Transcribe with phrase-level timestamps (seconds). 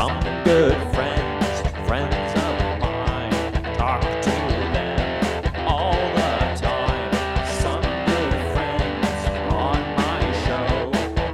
[0.00, 3.52] Some good friends, friends of mine.
[3.74, 7.12] Talk to them all the time.
[7.60, 9.18] Some good friends
[9.52, 10.90] on my show.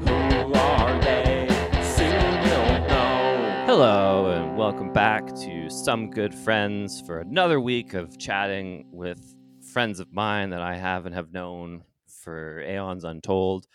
[0.09, 1.46] Who are they?
[1.80, 3.64] Soon you'll know.
[3.66, 9.37] Hello, and welcome back to Some Good Friends for another week of chatting with
[9.73, 13.69] friends of mine that I have and have known for aeons untold.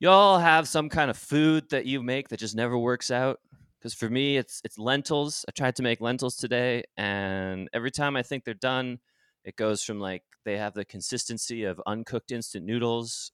[0.00, 3.38] Y'all have some kind of food that you make that just never works out.
[3.82, 5.44] Because for me, it's it's lentils.
[5.48, 9.00] I tried to make lentils today, and every time I think they're done,
[9.44, 13.32] it goes from like they have the consistency of uncooked instant noodles,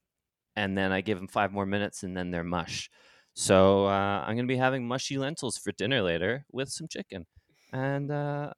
[0.56, 2.90] and then I give them five more minutes, and then they're mush.
[3.34, 7.26] So uh, I'm gonna be having mushy lentils for dinner later with some chicken,
[7.72, 8.52] and uh,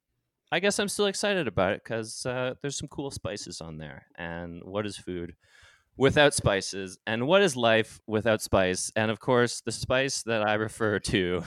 [0.51, 4.07] I guess I'm still excited about it because uh, there's some cool spices on there.
[4.17, 5.35] And what is food
[5.97, 6.99] without spices?
[7.07, 8.91] And what is life without spice?
[8.95, 11.43] And of course, the spice that I refer to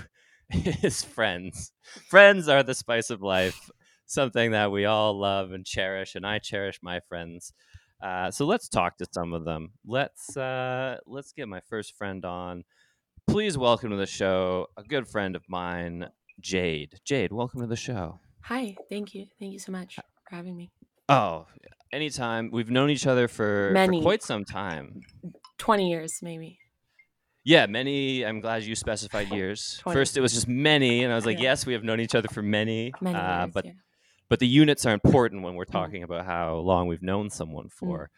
[0.83, 1.73] is friends.
[2.09, 3.71] Friends are the spice of life,
[4.07, 6.15] something that we all love and cherish.
[6.15, 7.53] And I cherish my friends.
[8.03, 9.73] Uh, so let's talk to some of them.
[9.85, 12.65] Let's uh, let's get my first friend on.
[13.27, 16.09] Please welcome to the show a good friend of mine,
[16.41, 17.01] Jade.
[17.05, 18.21] Jade, welcome to the show.
[18.43, 19.27] Hi, thank you.
[19.41, 20.71] Thank you so much for having me.
[21.09, 21.47] Oh,
[21.93, 22.51] anytime.
[22.53, 25.01] We've known each other for, for quite some time.
[25.59, 26.59] 20 years, maybe.
[27.45, 28.25] Yeah, many.
[28.25, 29.79] I'm glad you specified years.
[29.81, 29.99] Twenty.
[29.99, 31.51] First, it was just many, and I was like, Yeah.
[31.51, 32.93] yes, we have known each other for many.
[33.01, 33.73] Many uh, years, but yeah.
[34.31, 35.73] but the units are important when we're Mm.
[35.73, 38.11] talking about how long we've known someone for.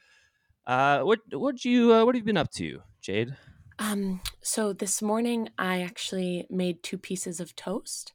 [0.66, 3.36] Uh, what what do you uh, what have you been up to, Jade?
[3.78, 8.12] Um, so this morning I actually made two pieces of toast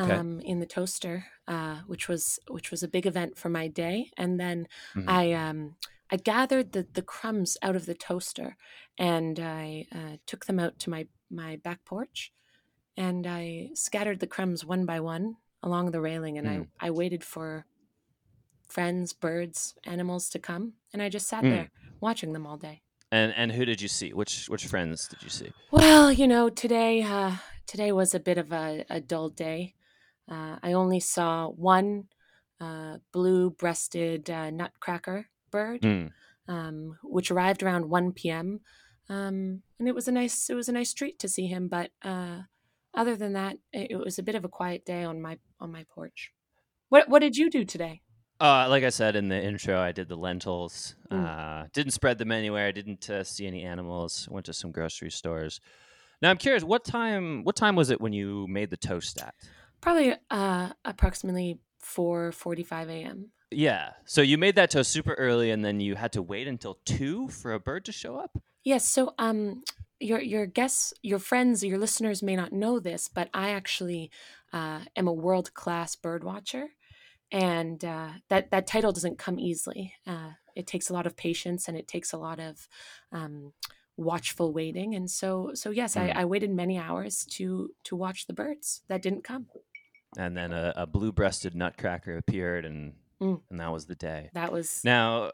[0.00, 0.14] Okay.
[0.14, 4.10] um, in the toaster, uh, which was which was a big event for my day.
[4.16, 5.08] And then Mhm.
[5.08, 5.76] I um,
[6.12, 8.56] I gathered the, the crumbs out of the toaster
[8.98, 12.32] and I uh, took them out to my, my back porch
[12.96, 16.68] and I scattered the crumbs one by one along the railing and Mm.
[16.80, 17.66] I, I waited for
[18.68, 21.50] friends, birds, animals to come and I just sat Mm.
[21.50, 21.70] there
[22.00, 22.82] watching them all day.
[23.10, 24.12] And and who did you see?
[24.12, 25.50] Which which friends did you see?
[25.70, 27.36] Well, you know, today uh,
[27.66, 29.74] today was a bit of a, a dull day.
[30.30, 32.04] Uh, I only saw one
[32.60, 36.10] uh, blue-breasted uh, nutcracker bird, Mm.
[36.48, 38.60] um, which arrived around one p.m.
[39.08, 41.68] Um, and it was a nice it was a nice treat to see him.
[41.68, 42.42] But uh,
[42.94, 45.70] other than that, it, it was a bit of a quiet day on my on
[45.70, 46.32] my porch.
[46.88, 48.02] What what did you do today?
[48.40, 50.94] Uh, like I said in the intro, I did the lentils.
[51.10, 51.24] Mm.
[51.24, 52.66] Uh, didn't spread them anywhere.
[52.66, 54.28] I didn't uh, see any animals.
[54.30, 55.60] Went to some grocery stores.
[56.20, 57.44] Now I'm curious, what time?
[57.44, 59.34] What time was it when you made the toast at?
[59.86, 63.30] Probably uh, approximately four forty-five a.m.
[63.52, 63.90] Yeah.
[64.04, 67.28] So you made that toast super early, and then you had to wait until two
[67.28, 68.36] for a bird to show up.
[68.64, 68.88] Yes.
[68.88, 69.62] So, um,
[70.00, 74.10] your your guests, your friends, your listeners may not know this, but I actually
[74.52, 76.70] uh, am a world class bird watcher,
[77.30, 79.94] and uh, that that title doesn't come easily.
[80.04, 82.66] Uh, it takes a lot of patience, and it takes a lot of
[83.12, 83.52] um,
[83.96, 84.96] watchful waiting.
[84.96, 86.16] And so, so yes, I, Mm.
[86.16, 89.46] I waited many hours to to watch the birds that didn't come.
[90.16, 93.40] And then a, a blue-breasted nutcracker appeared, and Mm.
[93.50, 94.28] and that was the day.
[94.34, 95.30] That was Now,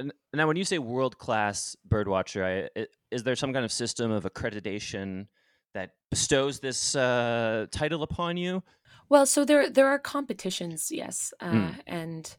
[0.00, 2.42] uh, now, when you say world-class bird watcher,
[2.76, 5.26] I, is there some kind of system of accreditation
[5.74, 8.62] that bestows this uh, title upon you?
[9.10, 11.80] Well, so there there are competitions, yes, uh, Mm.
[11.86, 12.36] and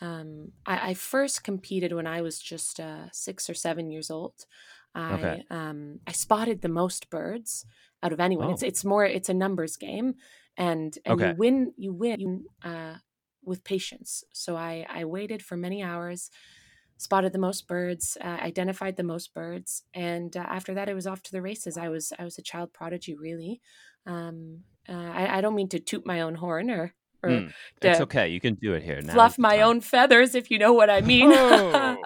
[0.00, 4.46] um, I, I first competed when I was just uh, six or seven years old.
[4.94, 5.42] I Okay.
[5.50, 7.66] um, I spotted the most birds
[8.02, 8.50] out of anyone.
[8.50, 8.66] It's Oh.
[8.66, 10.14] it's more it's a numbers game,
[10.58, 11.30] and and Okay.
[11.30, 12.96] you win you win you, uh,
[13.44, 14.24] with patience.
[14.34, 16.30] So I I waited for many hours,
[16.98, 21.06] spotted the most birds, uh, identified the most birds, and uh, after that, it was
[21.06, 21.78] off to the races.
[21.78, 23.60] I was I was a child prodigy, really.
[24.06, 27.52] Um, uh, I, I don't mean to toot my own horn or or Mm.
[27.82, 28.28] It's okay.
[28.28, 29.00] You can do it here.
[29.02, 31.30] Now fluff my own feathers, if you know what I mean.
[31.32, 31.96] Oh.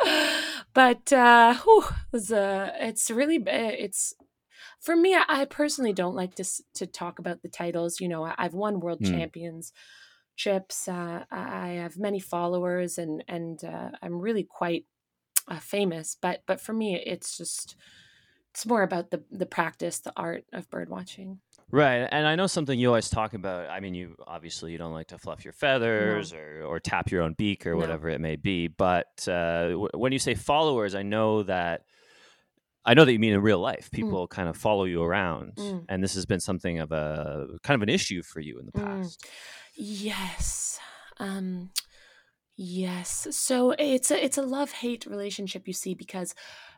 [0.74, 4.14] but uh, whew, it was, uh, it's really b- it's
[4.82, 5.14] for me.
[5.14, 6.44] I, I personally don't like to
[6.74, 8.00] to talk about the titles.
[8.00, 9.06] You know, I, I've won world Hmm.
[9.06, 9.72] champions
[10.36, 10.88] chips.
[10.88, 14.86] Uh, I have many followers, and and uh, I'm really quite
[15.48, 16.16] uh, famous.
[16.20, 17.76] But but for me, it's just
[18.50, 21.40] it's more about the the practice, the art of bird watching.
[21.70, 23.70] Right, and I know something you always talk about.
[23.70, 27.22] I mean, you obviously you don't like to fluff your feathers or, or tap your
[27.22, 27.78] own beak or No.
[27.78, 28.68] whatever it may be.
[28.68, 31.86] But uh, w- when you say followers, I know that
[32.84, 33.90] I know that you mean in real life.
[33.92, 35.84] People kind of follow you around, Mm.
[35.88, 38.72] and this has been something of a kind of an issue for you in the
[38.72, 38.84] Mm.
[38.84, 39.26] past.
[39.74, 40.78] Yes.
[41.18, 41.70] Um
[42.56, 43.28] yes.
[43.30, 46.34] So it's a it's a love-hate relationship you see because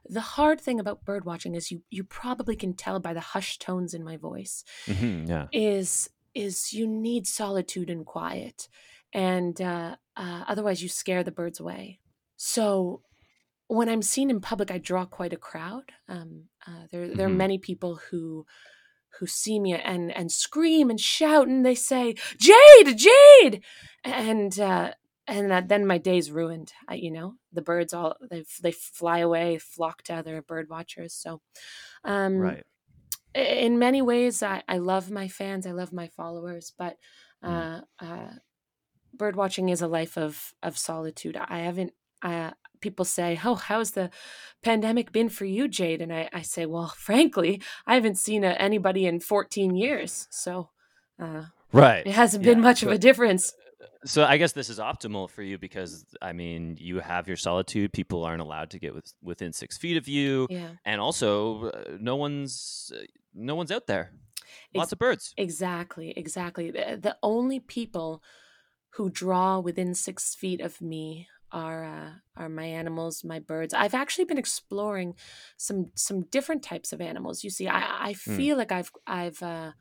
[0.08, 3.60] the hard thing about bird watching is you you probably can tell by the hushed
[3.62, 5.46] tones in my voice hmm yeah.
[5.52, 8.68] is is you need solitude and quiet
[9.12, 12.00] and uh, uh, otherwise you scare the birds away
[12.36, 13.00] so
[13.68, 17.30] when i'm seen in public i draw quite a crowd um, uh, there, there are
[17.30, 17.36] Mhm.
[17.44, 18.46] many people who
[19.18, 23.64] who see me and and scream and shout and they say jade jade
[24.04, 24.92] and uh
[25.26, 29.18] and that, then my day's ruined I, you know the birds all they they fly
[29.20, 31.40] away flock to other bird watchers so
[32.04, 32.64] um Right.
[33.34, 36.98] in many ways I, I love my fans i love my followers but
[37.42, 37.84] uh, Mm.
[38.00, 38.32] uh
[39.14, 41.92] bird watching is a life of of solitude i haven't
[42.24, 42.50] uh
[42.80, 44.10] people say oh how's the
[44.62, 48.56] pandemic been for you jade and i, I say well frankly i haven't seen uh
[48.58, 50.70] anybody in 14 years so
[51.20, 52.06] uh Right.
[52.06, 53.52] it hasn't been Yeah, much of a difference
[54.06, 57.92] So I guess this is optimal for you because I mean you have your solitude.
[57.92, 61.96] People aren't allowed to get with, within six feet of you, yeah and also uh,
[61.98, 63.02] no one's uh,
[63.34, 64.12] no one's out there.
[64.74, 65.34] Lots Ex- of birds.
[65.36, 66.70] Exactly, exactly.
[66.70, 68.22] The, the only people
[68.96, 73.74] who draw within six feet of me are uh, are my animals, my birds.
[73.74, 75.16] I've actually been exploring
[75.58, 77.44] some some different types of animals.
[77.44, 79.72] You see, I I feel like I've I've uh,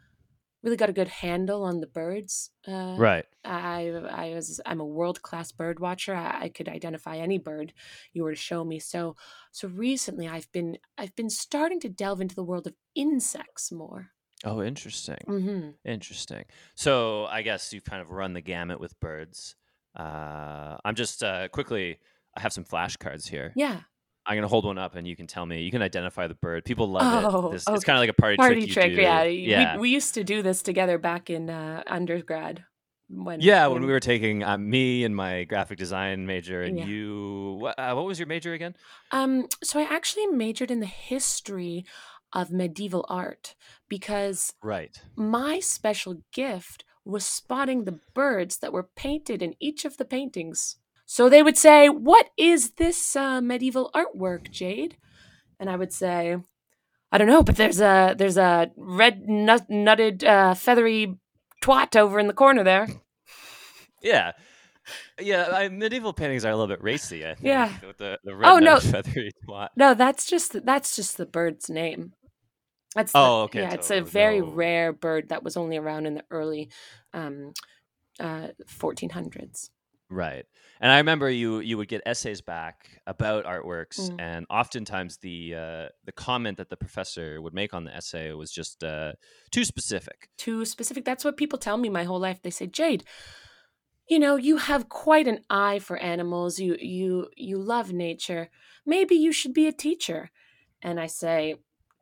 [0.64, 2.52] really got a good handle on the birds.
[2.68, 3.26] Uh, Right.
[3.46, 6.16] I I was I'm a world class bird watcher.
[6.16, 7.74] I, I could identify any bird
[8.14, 8.80] you were to show me.
[8.80, 9.16] So
[9.52, 14.12] so recently I've been I've been starting to delve into the world of insects more.
[14.44, 15.18] Oh, interesting.
[15.28, 16.46] hmm Interesting.
[16.76, 19.56] So I guess you've kind of run the gamut with birds.
[19.96, 22.00] Uh, I'm just uh, quickly.
[22.36, 23.54] I have some flashcards here.
[23.56, 23.82] Yeah.
[24.26, 25.62] I'm gonna hold one up, and you can tell me.
[25.64, 26.64] You can identify the bird.
[26.64, 27.52] People love Oh, it.
[27.52, 27.76] This, okay.
[27.76, 28.94] It's kind of like a party, Party trick.
[28.94, 29.24] trick, yeah.
[29.24, 29.76] Yeah.
[29.76, 32.64] We, we used to do this together back in uh, undergrad.
[33.10, 36.86] When yeah, when we were taking uh, me and my graphic design major, and Yeah.
[36.86, 37.58] you.
[37.60, 38.76] What, uh, what was your major again?
[39.12, 41.86] Um, so I actually majored in the history
[42.32, 43.56] of medieval art
[43.90, 44.98] because Right.
[45.18, 50.78] my special gift was spotting the birds that were painted in each of the paintings.
[51.06, 54.98] So they would say, "What is this uh, medieval artwork, Jade?"
[55.60, 56.38] And I would say,
[57.12, 61.18] "I don't know, but there's a there's a red nut, nutted uh, feathery
[61.62, 62.88] twat over in the corner there."
[64.02, 64.34] Yeah.
[65.18, 67.24] Yeah, I, medieval paintings are a little bit racy.
[67.26, 67.46] I think.
[67.46, 67.72] Yeah.
[67.88, 68.80] With the, the red Oh, no.
[68.82, 69.70] feathery twat.
[69.78, 72.12] No, that's just that's just the bird's name.
[72.96, 76.06] That's the, Oh, okay, Yeah, it's a very no- rare bird that was only around
[76.06, 76.70] in the early
[77.14, 77.54] um,
[78.20, 79.70] uh, 1400s.
[80.10, 80.46] Right.
[80.80, 84.16] And I remember you you would get essays back about artworks, Mm.
[84.20, 88.52] and oftentimes the uh, the comment that the professor would make on the essay was
[88.52, 89.14] just uh,
[89.50, 90.30] too specific.
[90.38, 91.06] Too specific.
[91.06, 92.42] That's what people tell me my whole life.
[92.42, 93.06] They say, Jade,
[94.10, 96.60] you know, you have quite an eye for animals.
[96.60, 98.50] You you you love nature.
[98.86, 100.30] Maybe you should be a teacher.
[100.82, 101.56] And I say,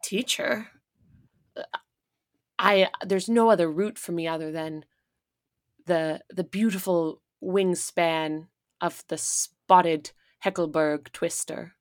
[0.04, 0.68] teacher.
[1.56, 1.64] Uh,
[2.60, 4.86] I there's no other route for me other than
[5.86, 8.48] the the beautiful wingspan
[8.80, 10.12] of the spotted
[10.46, 11.74] Heckelberg twister.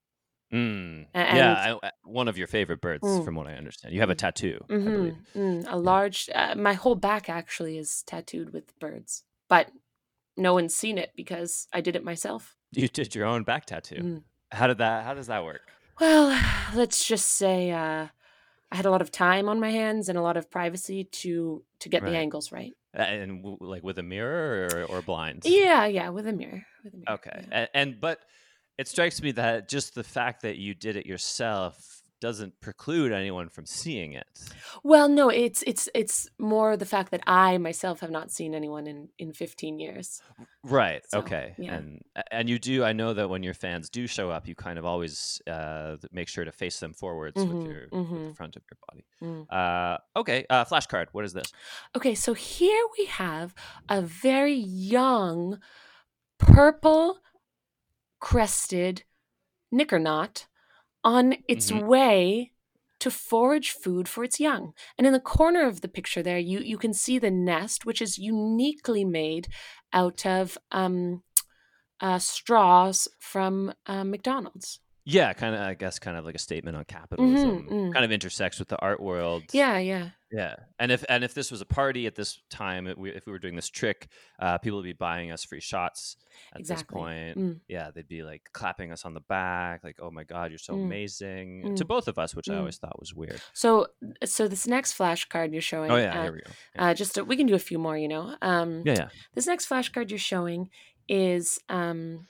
[0.53, 1.07] Mm.
[1.15, 3.25] A- yeah, I, one of your favorite birds, Mm.
[3.25, 3.95] from what I understand.
[3.95, 5.17] You have a tattoo, I Mhm, believe.
[5.35, 6.29] mm, a large.
[6.35, 9.71] Uh, my whole back actually is tattooed with birds, but
[10.37, 12.57] no one's seen it because I did it myself.
[12.73, 13.97] You did your own back tattoo.
[14.03, 14.23] Mm.
[14.51, 15.05] How did that?
[15.05, 15.63] How does that work?
[16.01, 16.29] Well,
[16.75, 18.09] let's just say uh,
[18.73, 21.65] I had a lot of time on my hands and a lot of privacy to
[21.81, 22.73] to get the angles right.
[22.95, 25.47] And w- like with a mirror or, or blinds?
[25.49, 26.65] Yeah, yeah, with a mirror.
[26.85, 27.11] With a mirror.
[27.11, 27.45] Okay.
[27.49, 27.59] yeah.
[27.59, 28.21] And, and but
[28.79, 33.49] it strikes me that just the fact that you did it yourself doesn't preclude anyone
[33.49, 34.27] from seeing it.
[34.83, 38.87] Well, no, it's it's it's more the fact that I myself have not seen anyone
[38.87, 40.23] in in 15 years.
[40.63, 41.03] Right.
[41.09, 41.55] So, okay.
[41.59, 41.75] yeah.
[41.75, 42.85] And and you do.
[42.85, 46.29] I know that when your fans do show up, you kind of always uh, make
[46.29, 48.37] sure to face them forwards Mhm, with your with the mhm.
[48.37, 49.05] front of your body.
[49.23, 49.47] Mm.
[49.51, 50.45] Uh, okay.
[50.51, 51.07] Uh, flashcard.
[51.13, 51.53] What is this?
[51.97, 53.55] Okay, so here we have
[53.89, 55.59] a very young
[56.39, 57.19] purple
[58.21, 59.05] crested
[59.73, 60.47] knickerknot
[61.05, 61.85] on its Mhm.
[61.87, 62.53] way
[63.01, 64.75] to forage food for its young.
[64.99, 68.03] And in the corner of the picture there, you, you can see the nest, which
[68.03, 69.49] is uniquely made
[69.93, 71.23] out of um,
[72.01, 74.81] uh, straws from uh, McDonald's.
[75.05, 75.63] Yeah, kind of.
[75.63, 77.67] I guess kind of like a statement on capitalism.
[77.71, 77.93] mm.
[77.93, 79.45] Kind of intersects with the art world.
[79.53, 80.11] Yeah, yeah.
[80.33, 83.27] Yeah, and if and if this was a party at this time, if we, if
[83.27, 84.07] we were doing this trick,
[84.39, 86.15] uh, people would be buying us free shots
[86.55, 87.37] at this point.
[87.37, 87.61] Mm.
[87.67, 90.75] Yeah, they'd be like clapping us on the back, like "Oh my God, you're so
[90.75, 90.85] Mm.
[90.85, 91.89] amazing!" To Mm.
[91.89, 92.59] both of us, which I Mm.
[92.61, 93.41] always thought was weird.
[93.55, 93.89] So,
[94.25, 95.91] so this next flashcard you're showing.
[95.91, 96.53] Oh yeah, uh, here we go.
[96.77, 98.37] Yeah, uh, just to, we can do a few more, you know.
[98.41, 99.09] Um, yeah, yeah.
[99.35, 100.71] This next flashcard you're showing
[101.09, 102.29] is um,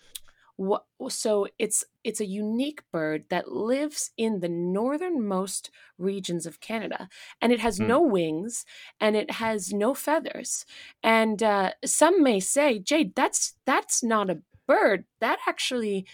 [1.08, 7.08] so it's it's a unique bird that lives in the northernmost regions of Canada,
[7.40, 7.88] and it has Hmm.
[7.88, 8.64] no wings
[9.00, 10.64] and it has no feathers.
[11.02, 15.04] And uh, some may say, Jade, that's that's not a bird.
[15.20, 16.06] That actually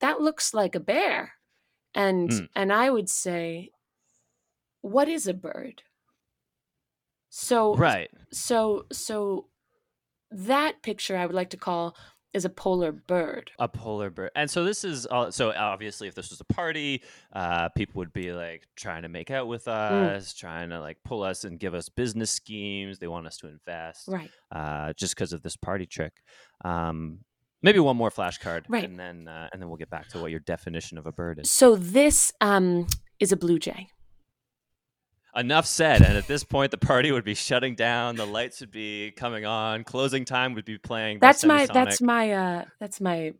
[0.00, 1.34] that looks like a bear.
[1.94, 2.48] And Mm.
[2.56, 3.70] and I would say,
[4.82, 5.82] what is a bird?
[7.30, 8.10] So Right.
[8.32, 9.48] so so
[10.30, 11.96] that picture I would like to call
[12.34, 13.50] is a polar bird.
[13.58, 14.30] A polar bird.
[14.36, 18.12] And so this is all, so obviously if this was a party, uh, people would
[18.12, 21.74] be like trying to make out with us, trying to like pull us and give
[21.74, 22.98] us business schemes.
[22.98, 24.30] They want us to invest Right.
[24.52, 26.12] uh, just because of this party trick.
[26.64, 27.20] Um,
[27.62, 28.84] maybe one more flashcard, Right.
[28.84, 31.38] and then uh, and then we'll get back to what your definition of a bird
[31.38, 31.50] is.
[31.50, 32.86] So this um
[33.20, 33.88] is a blue jay.
[35.36, 36.02] Enough said.
[36.02, 38.16] And at this point, the party would be shutting down.
[38.16, 39.84] The lights would be coming on.
[39.84, 41.18] Closing time would be playing.
[41.20, 43.34] That's my that's my uh that's my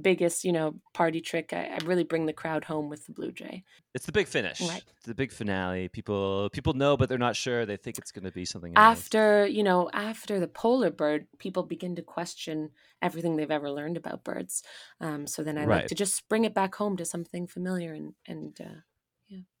[0.00, 1.52] biggest, you know, party trick.
[1.52, 3.64] I, I really bring the crowd home with the blue jay.
[3.94, 4.60] It's the big finish.
[4.60, 4.82] Right.
[4.96, 5.88] It's the big finale.
[5.88, 7.66] People people know, but they're not sure.
[7.66, 8.98] They think it's going to be something else.
[8.98, 12.70] After, you know, after the polar bird, people begin to question
[13.02, 14.62] everything they've ever learned about birds.
[15.00, 18.14] Um, so then I like to just bring it back home to something familiar and
[18.26, 18.80] and uh,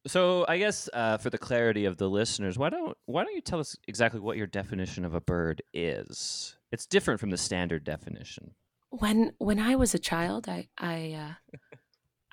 [0.06, 3.40] So I guess uh, for the clarity of the listeners, why don't why don't you
[3.40, 6.56] tell us exactly what your definition of a bird is?
[6.72, 8.54] It's different from the standard definition.
[8.90, 11.58] when when I was a child, I I uh,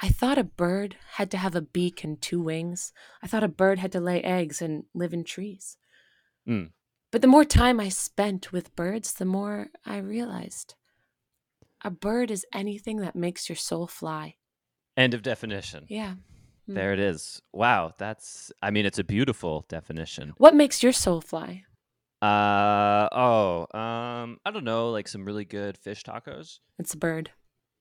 [0.01, 2.93] I thought a bird had to have a beak and two wings.
[3.21, 5.77] I thought a bird had to lay eggs and live in trees.
[6.47, 6.71] Mm.
[7.11, 10.75] But the more time I spent with birds, the more I realized
[11.83, 14.35] a bird is anything that makes your soul fly.
[14.97, 15.85] End of definition.
[15.87, 16.15] Yeah.
[16.69, 16.75] Mm.
[16.75, 17.41] There it is.
[17.51, 20.33] Wow, that's I mean it's a beautiful definition.
[20.37, 21.63] What makes your soul fly?
[22.21, 26.59] Uh oh, um I don't know, like some really good fish tacos.
[26.77, 27.31] It's a bird.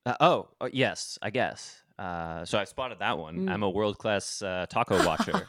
[0.07, 1.83] Uh, oh, uh, yes, I guess.
[1.99, 3.40] Uh, so I spotted that one.
[3.40, 3.50] Mm.
[3.50, 5.47] I'm a world class uh, taco watcher.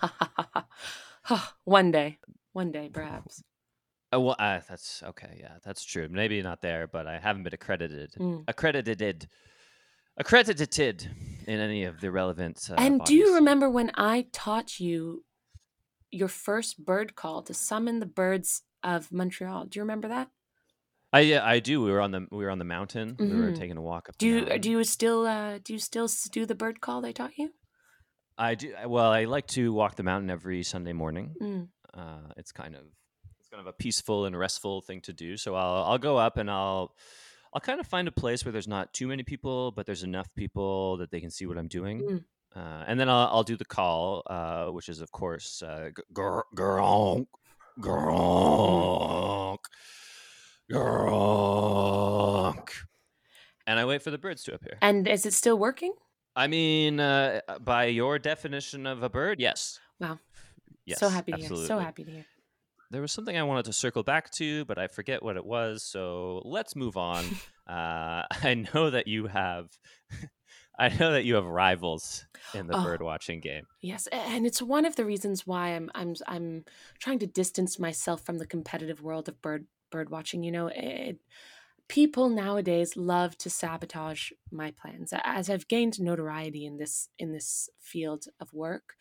[1.64, 2.18] one day.
[2.52, 3.42] One day, perhaps.
[4.14, 5.38] uh, well, uh, that's okay.
[5.40, 6.10] Yeah, that's true.
[6.10, 8.14] Maybe not there, but I haven't been accredited.
[8.20, 8.44] Mm.
[8.48, 9.30] Accredited.
[10.20, 11.08] Accredited
[11.48, 12.68] in any of the relevant.
[12.70, 15.24] Uh, and do you remember when I taught you
[16.12, 19.66] your first bird call to summon the birds of Montreal?
[19.66, 20.30] Do you remember that?
[21.14, 21.82] I yeah, I do.
[21.82, 23.16] We were on the we were on the mountain.
[23.18, 23.58] We were Mhm.
[23.58, 24.18] taking a walk up.
[24.18, 27.38] Do you do you still uh, do you still do the bird call they taught
[27.38, 27.52] you?
[28.38, 28.76] I do.
[28.88, 31.36] Well, I like to walk the mountain every Sunday morning.
[31.42, 31.70] Mm.
[31.94, 32.84] uh, it's kind of
[33.40, 35.38] it's kind of a peaceful and restful thing to do.
[35.38, 36.94] So I'll I'll go up and I'll
[37.54, 40.28] I'll kind of find a place where there's not too many people, but there's enough
[40.36, 42.02] people that they can see what I'm doing.
[42.02, 42.24] Mm.
[42.56, 46.44] Uh, and then I'll, I'll do the call, uh, which is of course uh, gronk,
[46.56, 47.28] gronk,
[50.72, 52.70] gronk,
[53.68, 54.78] and I wait for the birds to appear.
[54.82, 55.94] And is it still working?
[56.36, 59.80] I mean, uh, by your definition of a bird, yes.
[60.00, 60.20] Wow.
[60.86, 61.56] Yes, so happy to hear.
[61.56, 62.26] So happy to hear.
[62.92, 65.84] There was something I wanted to circle back to, but I forget what it was.
[65.84, 67.26] So let's move on.
[67.68, 69.68] uh, I know that you have,
[70.80, 72.84] I know that you have rivals in the Oh.
[72.84, 73.66] bird watching game.
[73.82, 76.66] Yes, and it's one of the reasons why I'm I'm I'm
[77.00, 80.44] trying to distance myself from the competitive world of bird bird watching.
[80.44, 81.20] You know, it,
[81.90, 85.14] people nowadays love to sabotage my plans.
[85.24, 88.94] As I've gained notoriety in this in this field of work,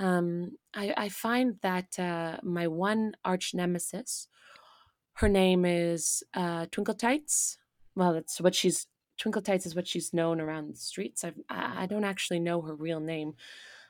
[0.00, 4.28] um, I, I find that uh, my one arch nemesis,
[5.14, 7.58] her name is uh, Twinkle Tights.
[7.94, 8.86] Well, that's what she's.
[9.18, 11.22] Twinkle Tights is what she's known around the streets.
[11.22, 13.34] I've, I I don't actually know her real name.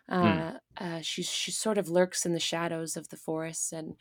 [0.09, 3.95] Uh, uh, she she sort of lurks in the shadows of the forests, and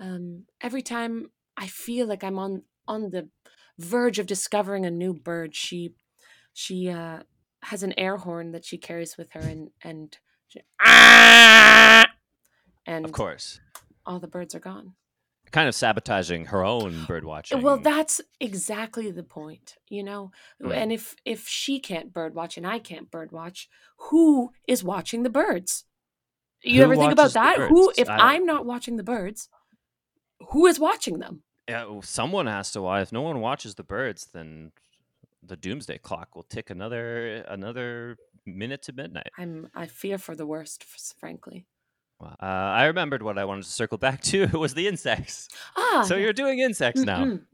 [0.00, 3.28] um, every time I feel like I'm on on the
[3.78, 5.94] verge of discovering a new bird, she
[6.54, 7.24] she uh,
[7.64, 10.16] has an air horn that she carries with her, and and
[10.52, 10.60] she,
[12.86, 13.60] and Of course,
[14.06, 14.94] all the birds are gone.
[15.52, 17.62] kind of sabotaging her own bird watching.
[17.62, 20.30] Well, that's exactly the point, you know.
[20.62, 20.74] Mm.
[20.74, 23.68] And if if she can't bird watch and I can't bird watch,
[24.10, 25.84] who is watching the birds?
[26.62, 27.56] You Who ever think about that?
[27.58, 29.48] Who, if I'm not watching the birds,
[30.50, 31.42] who is watching them?
[31.68, 33.02] Yeah, someone has to watch.
[33.02, 34.72] If no one watches the birds, then
[35.42, 39.30] the doomsday clock will tick another another minute to midnight.
[39.38, 40.84] I'm I fear for the worst,
[41.18, 41.66] frankly.
[42.20, 44.46] Well, Uh, I remembered what I wanted to circle back to.
[44.58, 45.48] Was the insects.
[45.76, 47.24] Ah, so you're doing insects now.
[47.24, 47.46] Mm-mm.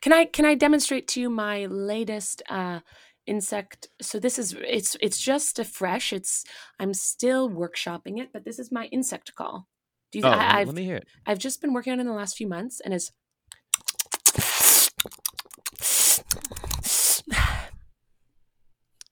[0.00, 2.80] Can I can I demonstrate to you my latest uh,
[3.26, 3.88] insect?
[4.02, 6.12] So this is it's it's just a fresh.
[6.12, 6.44] It's
[6.78, 9.68] I'm still workshopping it, but this is my insect call.
[10.12, 11.08] Do you, Oh, I, I've let me hear it.
[11.26, 13.10] I've just been working on it in the last few months, and it's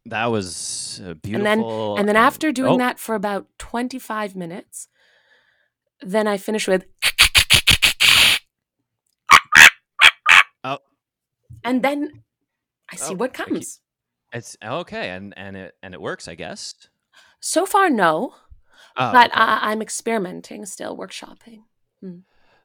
[0.06, 1.94] That was uh, And beautiful.
[1.94, 4.88] then and then after doing oh, that for about 25 minutes,
[6.02, 6.84] then I finish with
[10.62, 10.78] Oh.
[11.62, 12.22] And then
[12.90, 13.80] I see Oh, what comes.
[14.32, 16.74] it's okay, and and it and it works, I guess.
[17.40, 18.34] So far no,
[18.96, 19.40] Oh, but okay.
[19.40, 21.64] I, I'm experimenting still, workshopping.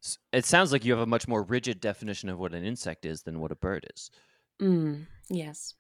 [0.04, 3.06] S- it sounds like you have a much more rigid definition of what an insect
[3.06, 4.12] is than what a bird is.
[4.62, 5.74] Mm, yes.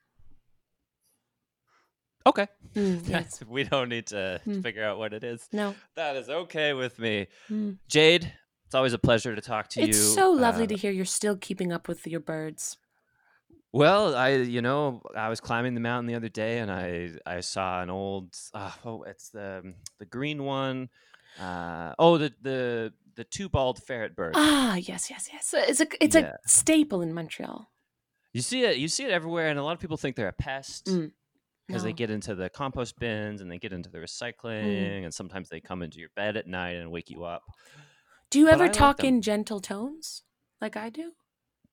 [2.25, 3.41] Okay, Mm, yes.
[3.47, 4.61] we don't need to Hmm.
[4.61, 5.47] figure out what it is.
[5.51, 5.75] No.
[5.95, 7.27] That is okay with me.
[7.49, 7.77] Mm.
[7.87, 8.33] Jade,
[8.65, 10.03] it's always a pleasure to talk to It's you.
[10.03, 12.77] It's so lovely Uh, to hear you're still keeping up with your birds.
[13.71, 17.39] Well, I you know I was climbing the mountain the other day and I I
[17.41, 20.89] saw an old uh, oh it's the the green one.
[21.39, 24.33] Uh, oh the the the two bald ferret bird.
[24.35, 25.53] Ah, yes, yes, yes.
[25.55, 26.21] It's a it's Yeah.
[26.43, 27.71] a staple in Montreal.
[28.33, 30.33] You see it you see it everywhere and a lot of people think they're a
[30.33, 31.11] pest Mm,
[31.69, 35.49] because they get into the compost bins and they get into the recycling and sometimes
[35.49, 37.43] they come into your bed at night and wake you up.
[38.31, 40.23] Do you but ever like talk in gentle tones
[40.59, 41.11] like I do?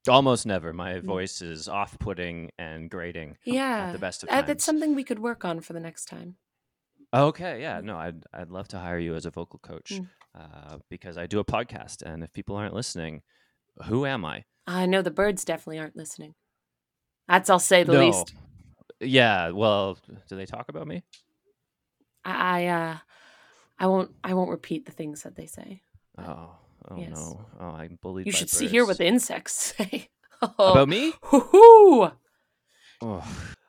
[0.08, 0.72] Almost never.
[0.72, 1.02] My Mm.
[1.04, 3.36] voice is off-putting and grating.
[3.44, 3.90] Yeah.
[3.92, 4.46] The best of times.
[4.46, 6.36] that's something we could work on for the next time.
[7.14, 10.08] Okay, yeah, no, I'd I'd love to hire you as a vocal coach Mm.
[10.34, 13.22] uh, because I do a podcast, and if people aren't listening,
[13.84, 14.44] who am I?
[14.66, 16.34] I know the birds definitely aren't listening.
[17.28, 18.00] That's I'll say the No.
[18.06, 18.34] least.
[19.00, 19.98] Yeah, well,
[20.28, 21.02] do they talk about me?
[22.24, 22.96] I, I uh
[23.78, 25.82] I won't I won't repeat the things that they say.
[26.18, 26.50] Oh,
[26.90, 27.10] oh Yes.
[27.10, 28.26] no, oh, I'm bullied.
[28.26, 30.08] You should see here what the insects say.
[30.42, 30.72] oh.
[30.72, 31.12] about me.
[31.22, 32.10] Hoo-hoo!
[33.02, 33.24] Oh.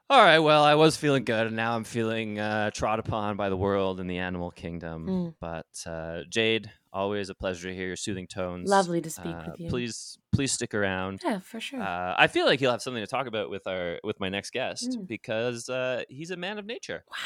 [0.09, 3.49] All right, well, I was feeling good, and now I'm feeling uh, trod upon by
[3.49, 5.05] the world and the animal kingdom.
[5.05, 5.33] Mm.
[5.41, 8.69] But uh, Jade, always a pleasure to hear your soothing tones.
[8.69, 9.69] Lovely to speak Uh, with you.
[9.69, 11.19] Please, please stick around.
[11.25, 11.81] Yeah, for sure.
[11.81, 14.51] Uh, I feel like you'll have something to talk about with our with my next
[14.51, 15.07] guest Mm.
[15.07, 17.17] because uh, he's a man of nature, wow.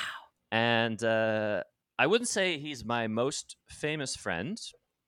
[0.51, 1.61] and uh,
[2.00, 4.59] I wouldn't say he's my most famous friend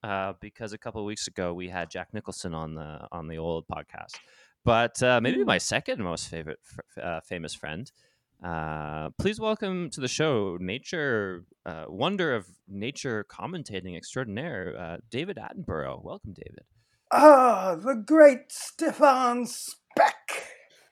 [0.04, 3.38] uh, because a couple of weeks ago we had Jack Nicholson on the on the
[3.38, 4.14] old podcast,
[4.64, 5.46] but uh, maybe Mm.
[5.46, 7.90] my second most favorite fr- uh, famous friend.
[8.42, 15.38] Uh, please welcome to the show, nature uh, wonder of nature commentating extraordinaire, uh, David
[15.38, 16.02] Attenborough.
[16.02, 16.64] Welcome, David.
[17.12, 20.48] Ah, the great Stefan Speck.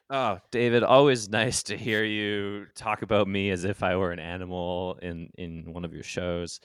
[0.08, 4.18] Oh, David, always nice to hear you talk about me as if I were an
[4.18, 6.60] animal in in one of your shows.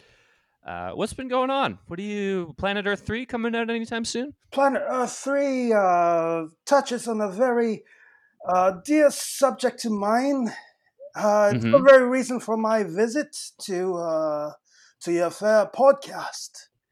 [0.67, 1.79] Uh, what's been going on?
[1.87, 4.33] What are you Planet Earth three coming out anytime soon?
[4.51, 7.83] Planet Earth 3 uh, touches on a very
[8.47, 10.51] uh, dear subject to mine.
[11.15, 14.51] Uh, it's the very reason for my visit to uh,
[15.01, 16.49] to your fair podcast.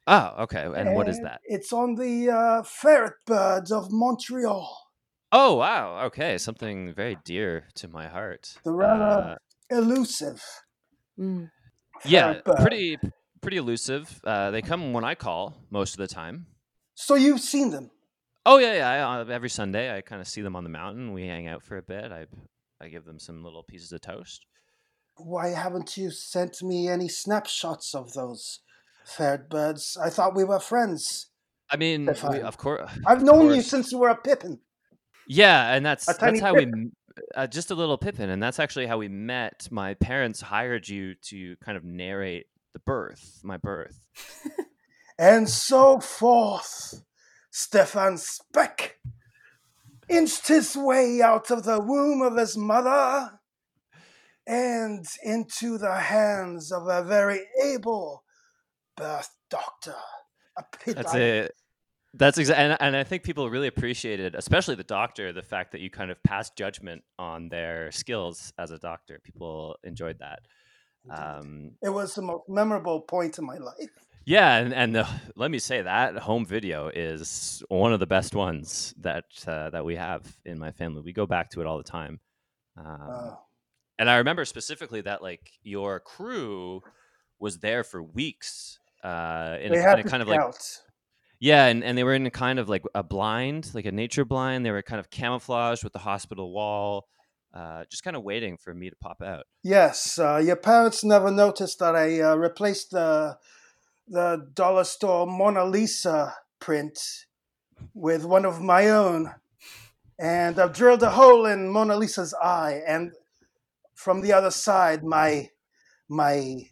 [0.07, 0.63] Oh, okay.
[0.75, 1.41] And what is that?
[1.43, 4.77] It's on the uh, ferret birds of Montreal.
[5.31, 6.05] Oh, wow.
[6.05, 8.55] Okay, something very dear to my heart.
[8.63, 9.35] The rather Uh,
[9.69, 10.41] elusive.
[11.19, 11.49] Mm.
[12.05, 12.57] yeah, bird.
[12.61, 12.97] pretty
[13.45, 14.21] pretty elusive.
[14.23, 16.47] Uh, they come when I call most of the time.
[16.95, 17.91] So you've seen them.
[18.43, 19.07] Oh yeah, yeah.
[19.07, 21.13] I, uh, every Sunday, I kind of see them on the mountain.
[21.13, 22.11] We hang out for a bit.
[22.11, 22.25] I
[22.81, 24.47] I give them some little pieces of toast.
[25.17, 28.61] Why haven't you sent me any snapshots of those
[29.05, 29.95] ferret birds?
[30.01, 31.27] I thought we were friends.
[31.69, 32.89] I mean, we, of course.
[33.05, 34.59] I've known you since you were a Pippin.
[35.27, 36.91] Yeah, and that's that's how we Pippin.
[37.17, 39.67] m- uh, just a little Pippin, and that's actually how we met.
[39.71, 44.05] My parents hired you to kind of narrate the birth, my birth.
[45.17, 47.01] And so forth,
[47.49, 48.97] Stefan Speck
[50.09, 53.39] inched his way out of the womb of his mother
[54.45, 58.23] and into the hands of a very able
[58.97, 59.95] birth doctor.
[60.57, 61.53] A That's it.
[62.13, 65.81] That's exactly, and, and I think people really appreciated, especially the doctor, the fact that
[65.81, 69.19] you kind of passed judgment on their skills as a doctor.
[69.21, 70.39] People enjoyed that.
[71.09, 73.89] Um, It was the most memorable point in my life.
[74.25, 78.35] Yeah, and and the, let me say that home video is one of the best
[78.35, 81.01] ones that uh, that we have in my family.
[81.01, 82.19] We go back to it all the time.
[82.77, 83.35] Um, Uh,
[83.97, 86.81] and I remember specifically that like your crew
[87.39, 90.41] was there for weeks uh, in, they a, had in a kind of like
[91.39, 94.25] yeah, and, and they were in a kind of like a blind, like a nature
[94.25, 94.65] blind.
[94.65, 97.07] They were kind of camouflaged with the hospital wall,
[97.55, 99.45] uh, just kind of waiting for me to pop out.
[99.63, 103.37] Yes, uh, your parents never noticed that I uh, replaced the
[104.07, 106.99] the dollar store Mona Lisa print
[107.93, 109.33] with one of my own,
[110.19, 113.13] and I've drilled a hole in Mona Lisa's eye, and
[113.95, 115.49] from the other side, my
[116.09, 116.69] my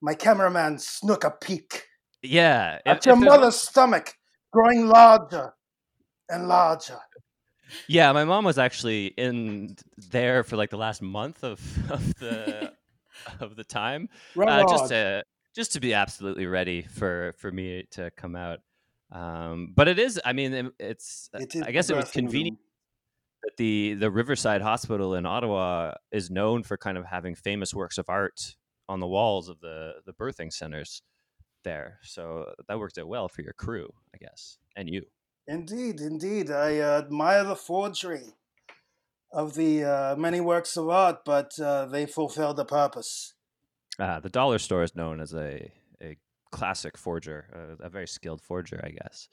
[0.00, 1.84] my cameraman snook a peek
[2.22, 4.14] Yeah, if- at your if there's one- mother's stomach
[4.52, 5.54] growing larger
[6.28, 6.98] and larger.
[7.88, 9.76] Yeah, my mom was actually in
[10.10, 11.60] there for like the last month of,
[11.90, 12.72] of the
[13.40, 17.84] of the time, Right uh, just to just to be absolutely ready for for me
[17.92, 18.60] to come out.
[19.12, 21.28] Um, but it is, I mean, it- it's.
[21.34, 22.58] It is I guess it was convenient
[23.42, 27.98] that the the Riverside Hospital in Ottawa is known for kind of having famous works
[27.98, 28.56] of art
[28.88, 31.02] on the walls of the the birthing centers
[31.62, 31.98] there.
[32.02, 35.02] So that worked out well for your crew, I guess, and you.
[35.46, 36.50] Indeed, indeed.
[36.50, 38.34] I uh, admire the forgery
[39.32, 43.34] of the uh, many works of art, but uh, they fulfill the purpose.
[43.98, 45.70] Uh, the dollar store is known as a,
[46.02, 46.16] a
[46.50, 49.28] classic forger, a, a very skilled forger, I guess.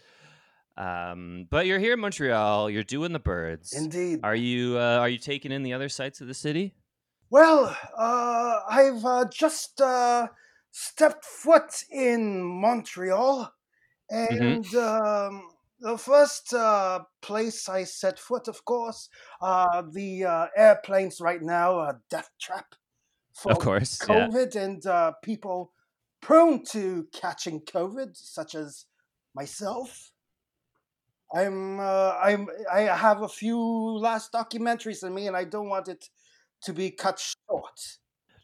[0.77, 2.69] Um, but you're here in Montreal.
[2.69, 3.73] You're doing the birds.
[3.73, 4.21] Indeed.
[4.23, 6.73] Are you uh, are you taking in the other sights of the city?
[7.29, 10.27] Well, uh, I've uh, just uh,
[10.71, 13.53] stepped foot in Montreal,
[14.09, 15.50] and um,
[15.81, 19.09] the first uh, place I set foot, of course,
[19.41, 22.75] uh, the uh, airplanes right now, a death trap
[23.33, 23.99] for Of course.
[24.07, 24.27] Yeah.
[24.27, 25.73] COVID and uh, people
[26.21, 28.85] prone to catching COVID, such as
[29.35, 30.11] myself.
[31.33, 35.87] I'm, uh, I'm, I have a few last documentaries in me, and I don't want
[35.87, 36.09] it
[36.63, 37.97] to be cut short.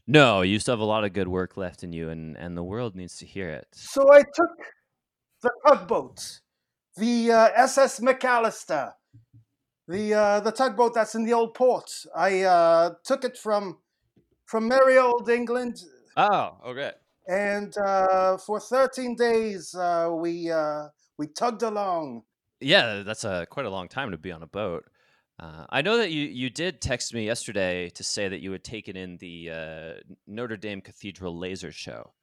[0.08, 2.64] No, you still have a lot of good work left in you, and and the
[2.64, 3.68] world needs to hear it.
[3.74, 4.52] So I took
[5.44, 6.40] the tugboat,
[6.98, 8.94] the uh, SS McAllister,
[9.88, 11.90] the uh, the tugboat that's in the old port.
[12.16, 13.78] I uh, took it from
[14.46, 15.82] from merry old England,
[16.16, 16.92] Oh, okay.
[17.28, 22.24] and uh, for 13 days uh, we uh, we tugged along.
[22.60, 24.86] Yeah, that's a quite a long time to be on a boat.
[25.40, 28.64] Uh, I know that you, you did text me yesterday to say that you had
[28.64, 29.94] taken in the uh,
[30.26, 32.14] Notre Dame Cathedral laser show,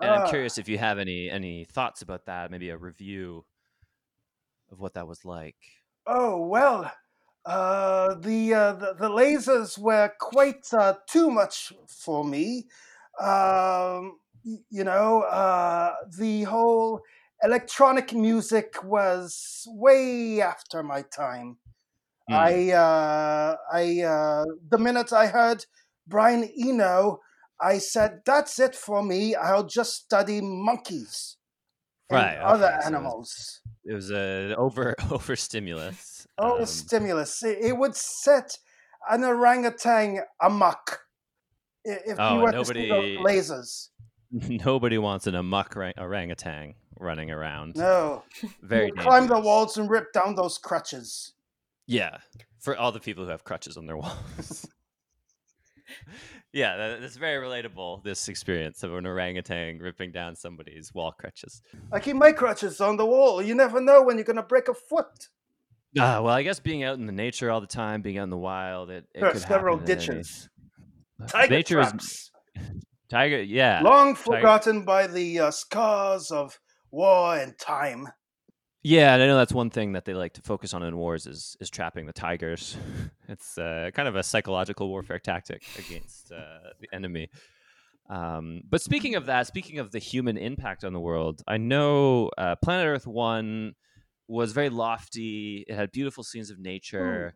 [0.00, 0.28] and I'm Ah.
[0.28, 2.50] curious if you have any any thoughts about that.
[2.50, 3.44] Maybe a review
[4.70, 5.56] of what that was like.
[6.06, 6.90] Oh well,
[7.44, 12.68] uh, the, uh, the the lasers were quite uh, too much for me.
[13.20, 17.00] Um, you know, uh, the whole
[17.42, 21.58] electronic music was way after my time.
[22.28, 22.34] Hmm.
[22.34, 25.66] I uh, I uh, the minute I heard
[26.06, 27.20] Brian Eno,
[27.60, 29.34] I said, "That's it for me.
[29.34, 31.36] I'll just study monkeys
[32.10, 36.26] Right, other okay, so it was- animals." It was a over over stimulus.
[36.38, 37.42] Oh, Um, stimulus!
[37.42, 38.58] It, it would set
[39.08, 41.00] an orangutan amok
[41.84, 43.88] if Oh, you were to see nobody- those lasers.
[44.66, 47.76] nobody wants an amok orang- orangutan running around.
[47.76, 48.24] No,
[48.60, 51.32] Very climb the walls and rip down those crutches.
[51.86, 52.18] Yeah,
[52.58, 54.66] for all the people who have crutches on their walls.
[56.52, 58.02] Yeah, that's very relatable.
[58.02, 61.60] This experience of an orangutan ripping down somebody's wall crutches.
[61.92, 63.42] I keep my crutches on the wall.
[63.42, 65.28] You never know when you're gonna break a foot.
[65.98, 68.30] Ah, well, I guess being out in the nature all the time, being out in
[68.30, 70.48] the wild, it, it There are could several happen at any- ditches,
[71.28, 72.30] tiger nature is traps,
[73.10, 73.42] tiger.
[73.42, 76.58] Yeah, long tiger- forgotten by the uh, scars of
[76.90, 78.08] war and time.
[78.88, 81.26] Yeah, and I know that's one thing that they like to focus on in wars
[81.26, 82.76] is is trapping the tigers.
[83.28, 87.28] It's uh, kind of a psychological warfare tactic against uh, the enemy.
[88.08, 92.30] Um, but speaking of that, speaking of the human impact on the world, I know
[92.38, 93.74] uh, Planet Earth One
[94.28, 95.64] was very lofty.
[95.66, 97.34] It had beautiful scenes of nature,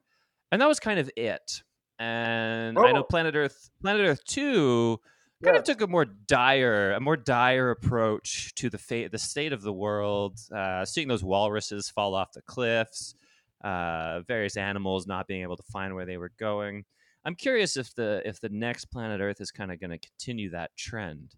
[0.52, 1.64] and that was kind of it.
[1.98, 3.10] And I know Oh.
[3.14, 5.00] Planet Earth, Planet Earth Two,
[5.42, 9.52] kind of took a more dire, a more dire approach to the fate, the state
[9.52, 10.38] of the world.
[10.54, 13.14] Uh, seeing those walruses fall off the cliffs,
[13.62, 16.84] uh, various animals not being able to find where they were going.
[17.24, 20.50] I'm curious if the if the next Planet Earth is kind of going to continue
[20.50, 21.34] that trend.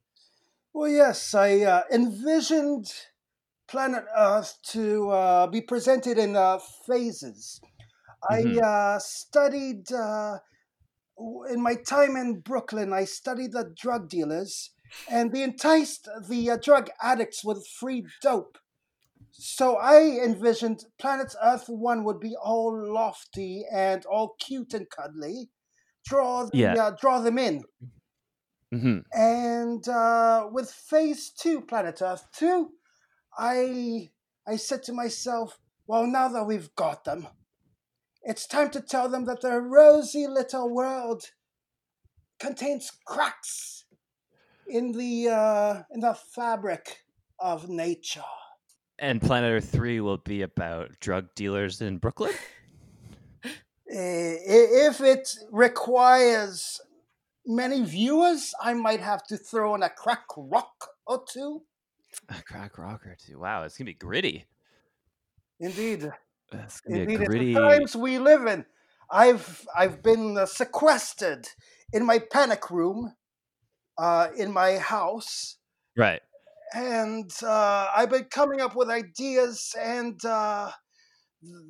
[0.73, 2.93] Well, yes, I uh, envisioned
[3.69, 7.61] planet Earth to uh, be presented in uh, phases.
[8.31, 8.63] Mhm.
[8.63, 10.39] I uh, studied, uh,
[11.51, 14.71] in my time in Brooklyn, I studied the drug dealers
[15.09, 18.59] and they enticed the uh, drug addicts with free dope.
[19.33, 25.51] So I envisioned planet Earth 1 would be all lofty and all cute and cuddly.
[26.07, 26.75] Draw, the, Yeah.
[26.75, 27.65] uh, draw them in.
[28.73, 32.71] hmm And uh, with phase two, Planet Earth two,
[33.39, 34.11] I
[34.47, 37.29] I said to myself, well, now that we've got them,
[38.25, 41.25] it's time to tell them that their rosy little world
[42.39, 43.85] contains cracks
[44.67, 47.05] in the uh, in the fabric
[47.39, 48.23] of nature.
[48.99, 52.33] And Planet Earth Three will be about drug dealers in Brooklyn.
[53.87, 56.81] If it requires
[57.45, 61.63] many viewers, I might have to throw in a crack rock or two.
[62.29, 63.41] A crack rock or two.
[63.41, 64.47] Wow, it's gonna be gritty.
[65.61, 66.11] Indeed.
[66.53, 67.55] That's gonna be Indeed, gritty.
[67.55, 68.65] the times we live in.
[69.11, 71.49] I've I've been uh, sequestered
[71.93, 73.15] in my panic room,
[73.99, 75.59] uh, in my house,
[75.97, 76.23] Right.
[76.75, 80.73] and uh, I've been coming up with ideas, and uh,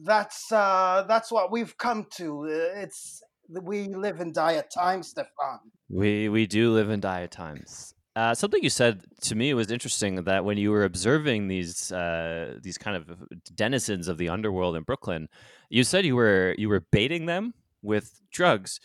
[0.05, 2.43] that's uh, that's what we've come to.
[2.45, 5.61] Uh, It's we live in dire times, Stefan.
[5.89, 7.95] We we do live in dire times.
[8.15, 12.59] Uh, something you said to me was interesting that when you were observing these uh,
[12.63, 13.07] these kind of
[13.55, 15.29] denizens of the underworld in Brooklyn,
[15.71, 18.81] you said you were you were baiting them with drugs,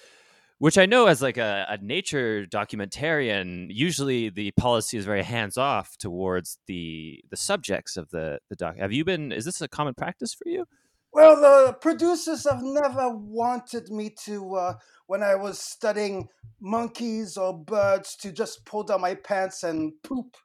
[0.59, 5.57] which I know as like a, a nature documentarian, usually the policy is very hands
[5.57, 8.77] off towards the the subjects of the the doc.
[8.77, 9.33] Have you been?
[9.33, 10.65] Is this a common practice for you?
[11.13, 14.73] Well, the producers have never wanted me to, uh,
[15.07, 20.37] when I was studying monkeys or birds, to just pull down my pants and poop,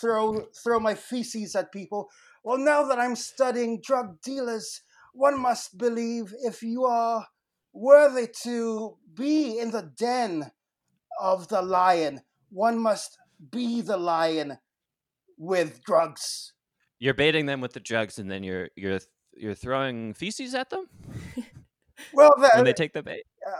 [0.00, 2.10] throw throw my feces at people.
[2.42, 4.80] Well, now that I'm studying drug dealers,
[5.12, 7.26] one must believe if you are
[7.72, 10.50] worthy to be in the den
[11.20, 13.18] of the lion, one must
[13.50, 14.58] be the lion
[15.38, 16.54] with drugs.
[16.98, 19.00] You're baiting them with the drugs, and then you're you're
[19.34, 20.86] you're throwing feces at them
[22.12, 23.24] Well, that, when they take the bait.
[23.46, 23.50] uh,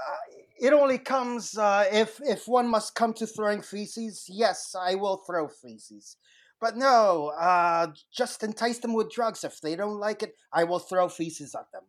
[0.60, 4.26] it only comes uh, if if one must come to throwing feces.
[4.28, 6.16] Yes, I will throw feces,
[6.60, 9.44] but no, uh, just entice them with drugs.
[9.44, 11.82] If they don't like it, I will throw feces at them.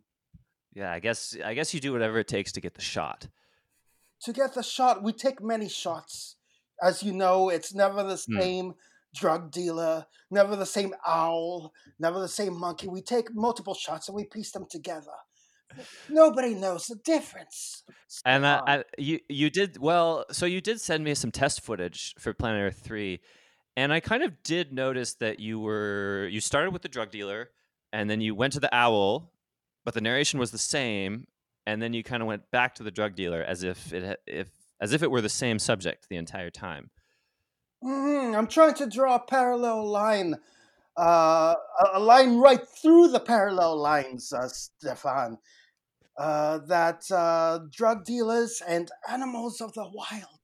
[0.74, 3.28] Yeah, I guess I guess you do whatever it takes to get the shot.
[4.24, 6.38] To get the shot, we take many shots.
[6.82, 8.40] As you know, it's never the Hmm.
[8.40, 8.74] same
[9.14, 12.88] drug dealer, never the same owl, never the same monkey.
[12.88, 15.12] We take multiple shots and we piece them together.
[16.10, 17.84] Nobody knows the difference.
[18.26, 20.26] And uh, I, you you did well.
[20.32, 23.22] So you did send me some test footage for Planet Earth three,
[23.76, 27.50] and I kind of did notice that you were you started with the drug dealer,
[27.92, 29.32] and then you went to the owl,
[29.84, 31.26] but the narration was the same,
[31.66, 34.50] and then you kind of went back to the drug dealer as if it if
[34.80, 36.92] as if it were the same subject the entire time.
[37.84, 40.36] Mhm, I'm trying to draw a parallel line,
[40.98, 45.38] uh, a, a line right through the parallel lines, uh, Stefan.
[46.16, 50.40] Uh, that uh, drug dealers and animals of the wild,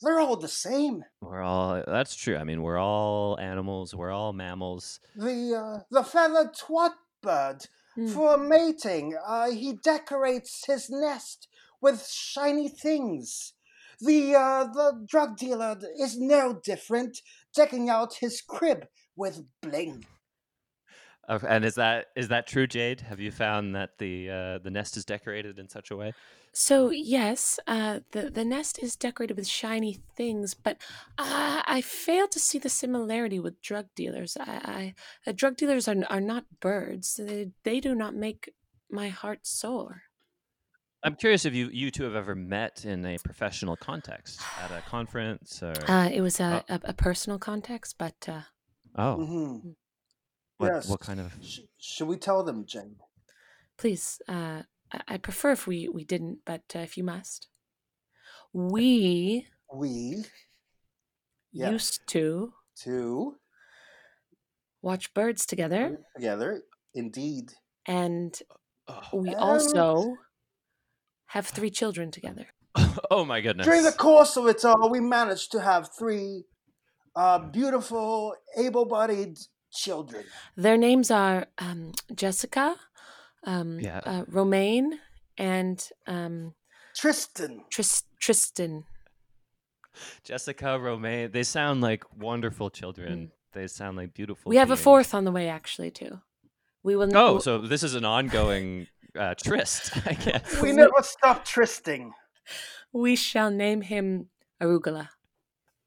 [0.00, 1.02] they're all the same.
[1.20, 2.36] We're all that's true.
[2.36, 3.96] I mean, we're all animals.
[3.96, 5.00] We're all mammals.
[5.16, 7.66] The uh, the feathered twat bird
[7.96, 8.06] Hmm.
[8.06, 11.48] for mating, uh, he decorates his nest
[11.80, 13.54] with shiny things.
[14.00, 17.18] The uh, the drug dealer is no different,
[17.54, 20.04] checking out his crib with bling.
[21.28, 23.02] Uh, and is that is that true, Jade?
[23.02, 26.14] Have you found that the uh, the nest is decorated in such a way?
[26.52, 30.78] So yes, uh, the the nest is decorated with shiny things, but
[31.18, 34.36] uh, I fail to see the similarity with drug dealers.
[34.40, 34.94] I,
[35.26, 37.20] I uh, drug dealers are are not birds.
[37.22, 38.54] They, they do not make
[38.90, 40.04] my heart soar.
[41.04, 44.82] I'm curious if you you two have ever met in a professional context at a
[44.82, 46.74] conference or Uh, it was a, Oh.
[46.74, 48.42] a, a personal context, but uh,
[48.96, 49.70] oh hmm
[50.58, 50.88] what yes.
[50.88, 52.96] what kind of Sh- should we tell them, Jane?
[53.76, 57.48] please, uh, I, I prefer if we, we didn't, but uh, if you must.
[58.52, 60.24] We We
[61.52, 61.72] Yes.
[61.72, 63.36] used to two
[64.82, 66.62] watch birds together, together,
[66.94, 67.52] indeed.
[67.86, 68.36] and
[68.88, 70.16] oh, we also
[71.28, 72.46] have three children together.
[73.10, 76.44] oh my goodness During the course of it all, we managed to have three
[77.16, 79.36] uh, beautiful, able-bodied
[79.72, 80.24] children.
[80.56, 82.76] Their names are um, Jessica,
[83.44, 84.00] um, Yeah.
[84.04, 84.98] uh, Romaine,
[85.36, 86.54] and um,
[86.96, 87.64] Tristan.
[87.70, 88.84] Tris- Tristan.
[90.24, 94.50] Jessica Romaine they sound like wonderful children they sound like beautiful Mm.
[94.50, 96.20] We have a fourth on the way, actually, too.
[96.84, 97.10] We will.
[97.16, 98.86] oh so this is an ongoing
[99.18, 102.12] uh, tryst I guess We never stop trysting.
[102.92, 104.28] we shall name him
[104.62, 105.08] Arugula.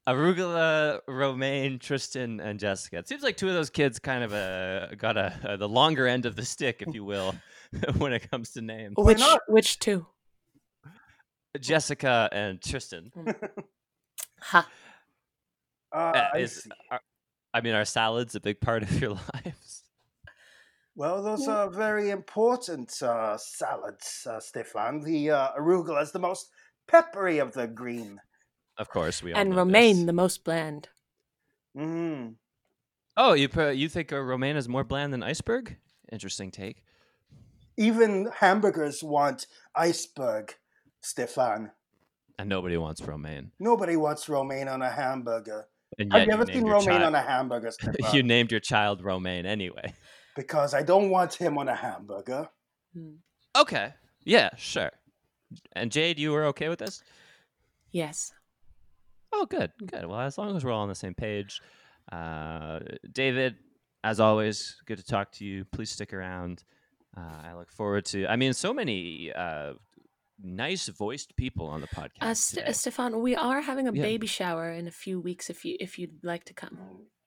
[0.08, 2.98] Arugula, Romaine, Tristan, and Jessica.
[2.98, 6.08] It seems like two of those kids kind of uh, got a, uh, the longer
[6.08, 7.34] end of the stick, if you will,
[7.98, 8.94] when it comes to names.
[8.96, 10.06] Which which two?
[11.60, 13.12] Jessica and Tristan.
[14.44, 14.68] Ha.
[15.94, 16.68] Uh, Uh, I see.
[16.90, 17.00] are-
[17.54, 19.81] I mean, are salads a big part of your lives?
[20.94, 21.54] Well, those Yeah.
[21.64, 25.00] are very important uh, salads, uh, Stefan.
[25.00, 26.50] The uh, arugula is the most
[26.86, 28.20] peppery of the green.
[28.78, 30.06] Of course, we all And know Romaine, this.
[30.06, 30.88] the most bland.
[31.76, 32.34] Mm.
[33.16, 35.76] Oh, you you think a Romaine is more bland than iceberg?
[36.10, 36.82] Interesting take.
[37.78, 40.54] Even hamburgers want iceberg,
[41.00, 41.70] Stefan.
[42.38, 43.52] And nobody wants romaine.
[43.58, 45.66] Nobody wants romaine on a hamburger.
[45.98, 47.94] And I've never seen romaine chi- on a hamburger, Stefan.
[48.14, 49.94] you named your child Romaine anyway.
[50.36, 52.48] Because I don't want him on a hamburger.
[52.96, 53.16] Mm.
[53.56, 53.94] Okay.
[54.24, 54.90] Yeah, sure.
[55.72, 57.02] And Jade, you were okay with this?
[57.90, 58.32] Yes.
[59.32, 60.06] Oh, good, good.
[60.06, 61.60] Well, as long as we're all on the same page.
[62.10, 62.80] Uh,
[63.12, 63.56] David,
[64.04, 65.64] as always, good to talk to you.
[65.66, 66.64] Please stick around.
[67.16, 68.26] Uh, I look forward to.
[68.26, 69.72] I mean, so many uh,
[70.42, 72.22] nice voiced people on the podcast.
[72.22, 74.02] Uh, St- Stefan, we are having a Yeah.
[74.02, 75.50] baby shower in a few weeks.
[75.50, 76.78] If you if you'd like to come.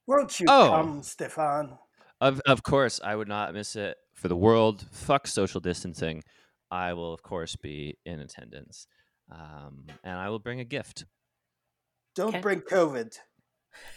[0.08, 0.70] Won't you Oh.
[0.70, 1.78] come, Stefan?
[2.22, 4.86] Of of course, I would not miss it for the world.
[4.92, 6.24] Fuck social distancing.
[6.72, 8.88] I will, of course, be in attendance,
[9.32, 11.06] um, and I will bring a gift.
[12.16, 12.40] Don't Okay.
[12.42, 13.18] bring COVID,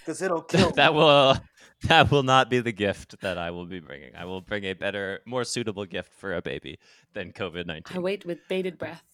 [0.01, 1.37] because it'll kill that will
[1.85, 4.15] that will not be the gift that I will be bringing.
[4.17, 6.79] I will bring a better, more suitable gift for a baby
[7.15, 7.97] than COVID nineteen.
[7.97, 9.05] I wait with bated breath.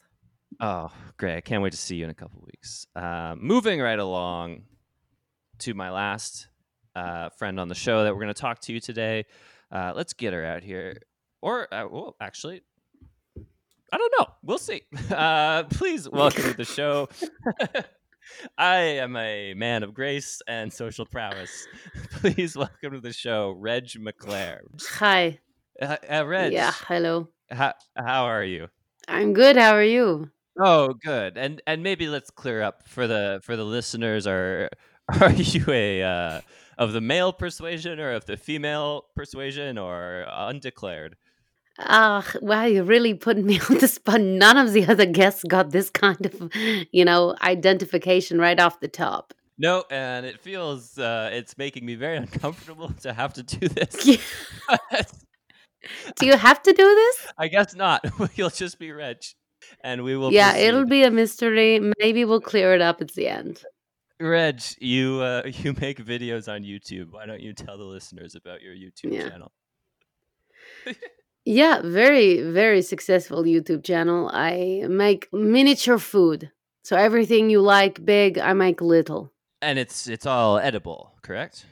[0.60, 1.36] Oh, great!
[1.36, 2.86] I can't wait to see you in a couple weeks.
[2.96, 4.62] Uh, moving right along
[5.58, 6.48] to my last
[6.94, 9.24] uh, friend on the show that we're going to talk to you today.
[9.70, 10.98] Uh, let's get her out here,
[11.42, 12.62] or uh, well, actually,
[13.92, 14.26] I don't know.
[14.42, 14.82] We'll see.
[15.10, 17.08] Uh, please welcome to the show.
[18.58, 21.66] I am a man of grace and social prowess.
[22.12, 24.60] Please welcome to the show, Reg McClare.
[24.94, 25.38] Hi.
[25.80, 27.28] Uh, uh, Reg, Yeah, hello.
[27.50, 28.68] how, how are you?
[29.08, 29.56] I'm good.
[29.56, 30.30] How are you?
[30.58, 31.36] Oh, good.
[31.36, 34.26] And and maybe let's clear up for the for the listeners.
[34.26, 34.70] Are
[35.20, 36.40] are you a uh,
[36.78, 41.16] of the male persuasion or of the female persuasion or undeclared?
[41.78, 44.20] Ah, wow, you're really put me on the spot.
[44.20, 46.50] None of the other guests got this kind of,
[46.92, 49.34] you know, identification right off the top.
[49.58, 54.06] No, and it feels uh, it's making me very uncomfortable to have to do this.
[54.06, 54.76] Yeah.
[56.16, 57.26] Do you have to do this?
[57.36, 58.06] I guess not.
[58.36, 59.34] You'll just be rich,
[59.82, 60.32] and we will.
[60.32, 61.78] yeah, it'll be a mystery.
[61.98, 63.62] Maybe we'll clear it up at the end.
[64.28, 64.62] Reg.
[64.78, 67.12] You uh, you make videos on YouTube.
[67.12, 69.28] Why don't you tell the listeners about your YouTube Yeah.
[69.28, 69.52] channel?
[71.46, 74.30] Yeah, very, very successful YouTube channel.
[74.32, 76.50] I make miniature food.
[76.84, 79.30] So everything you like big, I make little.
[79.60, 81.66] And it's it's all edible, correct?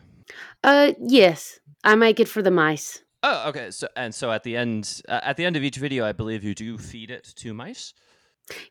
[0.63, 3.03] Uh, yes, I make it for the mice.
[3.23, 3.71] Oh, okay.
[3.71, 6.45] So and so at the end, uh, at the end of each video, I believe
[6.45, 7.95] you do feed it to mice.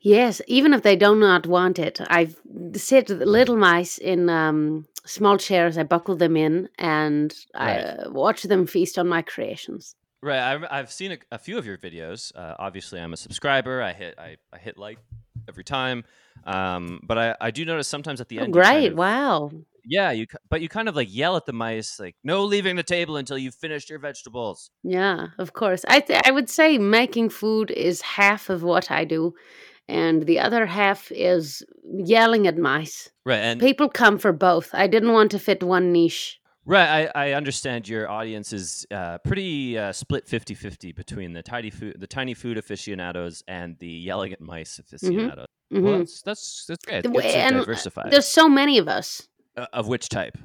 [0.01, 2.29] Yes, even if they do not want it, I
[2.75, 5.77] sit little mice in um, small chairs.
[5.77, 7.81] I buckle them in, and I Right.
[8.07, 9.95] uh, watch them feast on my creations.
[10.21, 10.39] Right.
[10.39, 12.31] I've, I've seen a, a few of your videos.
[12.35, 13.81] Uh, obviously, I'm a subscriber.
[13.81, 14.99] I hit I, I hit like
[15.47, 16.03] every time.
[16.45, 18.55] Um, but I, I do notice sometimes at the Oh, end.
[18.55, 18.91] you kind great!
[18.91, 19.51] of- Wow.
[19.85, 20.25] Yeah, you.
[20.49, 23.37] But you kind of like yell at the mice, like "No leaving the table until
[23.37, 25.83] you've finished your vegetables." Yeah, of course.
[25.87, 29.33] I th- I would say making food is half of what I do,
[29.87, 33.09] and the other half is yelling at mice.
[33.25, 33.37] Right.
[33.39, 34.69] And People come for both.
[34.73, 36.37] I didn't want to fit one niche.
[36.63, 41.71] Right, I, I understand your audience is uh, pretty uh, split 50-50 between the tiny
[41.71, 45.47] food the tiny food aficionados and the yelling at mice aficionados.
[45.71, 45.97] Well, Mhm.
[45.99, 46.97] that's that's that's great.
[46.97, 47.55] It's W- good to and,
[47.97, 48.09] uh.
[48.11, 49.27] There's so many of us.
[49.57, 50.37] Uh, of which type?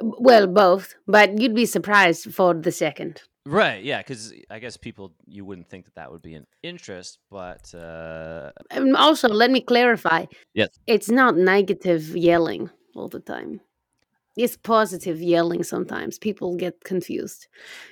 [0.00, 3.22] Well, both, but you'd be surprised for the second.
[3.46, 7.18] Right, yeah, because I guess people you wouldn't think that that would be an interest,
[7.30, 10.26] but uh, And also, let me clarify.
[10.54, 10.68] Yes.
[10.86, 13.60] It's not negative yelling all the time.
[14.36, 16.18] It's positive yelling sometimes.
[16.18, 17.48] People get confused.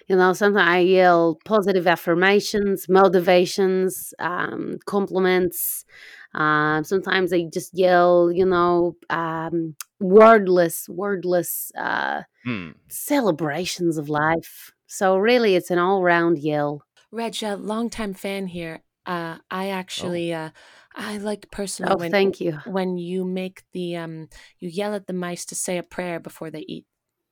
[0.08, 5.84] You know, sometimes I yell positive affirmations, motivations, um, compliments.
[6.34, 12.70] Um, sometimes I just yell, you know, um, wordless, wordless uh, hmm.
[12.88, 14.72] celebrations of life.
[14.86, 16.84] So really, it's an all-round yell.
[17.10, 18.82] Reg, a longtime fan here.
[19.06, 20.50] Uh, I actually, uh,
[20.94, 22.58] I like personally Oh, when thank you.
[22.64, 26.50] when you make the um, you yell at the mice to say a prayer before
[26.50, 26.86] they eat.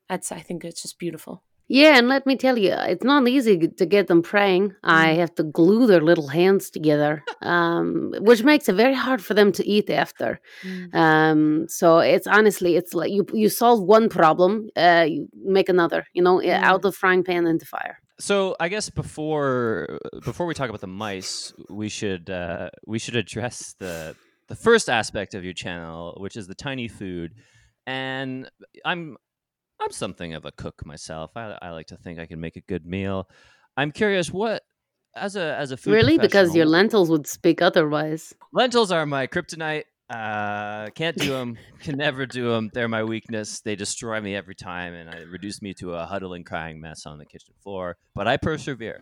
[0.08, 1.42] That's I think it's just beautiful.
[1.68, 4.74] Yeah, and let me tell you, it's not easy to get them praying.
[4.82, 9.34] I have to glue their little hands together, um, which makes it very hard for
[9.34, 10.40] them to eat after.
[10.94, 16.06] Um, so it's honestly, it's like you you solve one problem, uh, you make another.
[16.14, 18.00] You know, uh, out of frying pan into fire.
[18.18, 23.16] So I guess before before we talk about the mice, we should uh, we should
[23.16, 24.16] address the
[24.48, 27.34] the first aspect of your channel, which is the tiny food.
[27.86, 28.50] And
[28.84, 29.16] I'm
[29.80, 31.32] I'm something of a cook myself.
[31.36, 33.28] I, I like to think I can make a good meal.
[33.76, 34.62] I'm curious what
[35.14, 38.34] as a as a food really, because your lentils would speak otherwise.
[38.52, 39.84] lentils are my kryptonite.
[40.10, 41.58] Uh, can't do them.
[41.80, 42.70] can never do them.
[42.72, 43.60] They're my weakness.
[43.60, 47.18] They destroy me every time, and I reduce me to a huddling, crying mess on
[47.18, 47.96] the kitchen floor.
[48.14, 49.00] But I persevere.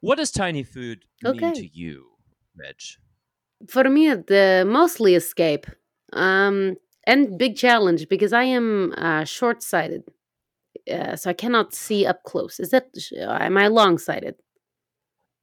[0.00, 1.52] What does tiny food mean Okay.
[1.54, 2.06] to you,
[2.56, 2.76] Reg?
[3.68, 5.66] For me, the mostly escape,
[6.12, 10.04] um, and big challenge because I am uh, short-sighted.
[10.90, 12.60] uh, so I cannot see up close.
[12.60, 12.86] Is that
[13.18, 14.36] am I long sighted?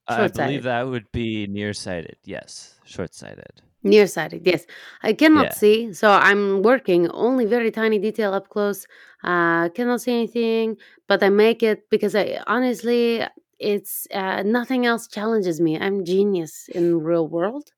[0.08, 2.16] I believe that would be nearsighted.
[2.24, 3.62] Yes, short-sighted.
[3.84, 4.66] Nearsighted, yes.
[5.02, 5.54] I cannot Yeah.
[5.54, 8.86] see, so I'm working only very tiny detail up close.
[9.24, 10.76] Uh, cannot see anything,
[11.08, 13.24] but I make it because I honestly,
[13.58, 15.78] it's uh, nothing else challenges me.
[15.78, 17.72] I'm genius in real world.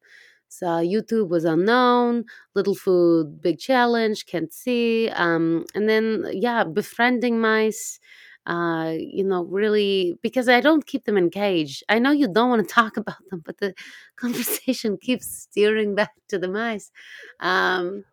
[0.59, 2.25] So YouTube was unknown,
[2.55, 5.09] little food, big challenge, can't see.
[5.11, 7.99] Um, and then yeah, befriending mice.
[8.47, 11.83] Uh, you know, really because I don't keep them in cage.
[11.89, 13.75] I know you don't want to talk about them, but the
[14.17, 16.91] conversation keeps steering back to the mice.
[17.41, 18.05] Um,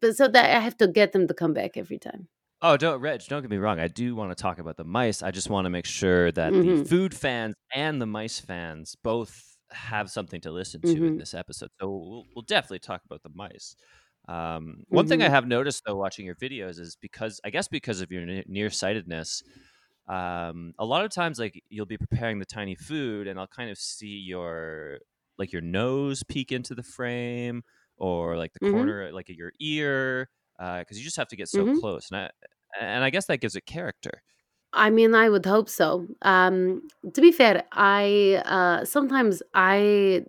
[0.00, 2.28] but so that I have to get them to come back every time.
[2.62, 3.78] Oh, don't, Reg, don't get me wrong.
[3.78, 5.22] I do want to talk about the mice.
[5.22, 6.88] I just want to make sure that the Mhm.
[6.88, 11.18] food fans and the mice fans both have something to listen to in Mhm.
[11.18, 11.70] this episode.
[11.80, 13.76] So we'll, we'll definitely talk about the mice.
[14.28, 15.30] Um, one thing I Mhm.
[15.30, 19.42] have noticed though, watching your videos, is because I guess because of your ne- nearsightedness,
[20.08, 23.70] um, a lot of times like you'll be preparing the tiny food, and I'll kind
[23.70, 25.00] of see your
[25.38, 27.62] like your nose peek into the frame,
[27.96, 28.98] or like the Mhm.
[29.00, 31.80] corner like your ear, because you just have to get so Mhm.
[31.80, 32.30] close, and I
[32.80, 34.22] and I guess that gives it character.
[34.72, 36.06] I mean, I would hope so.
[36.22, 36.82] Um,
[37.14, 40.24] to be fair, I uh, sometimes I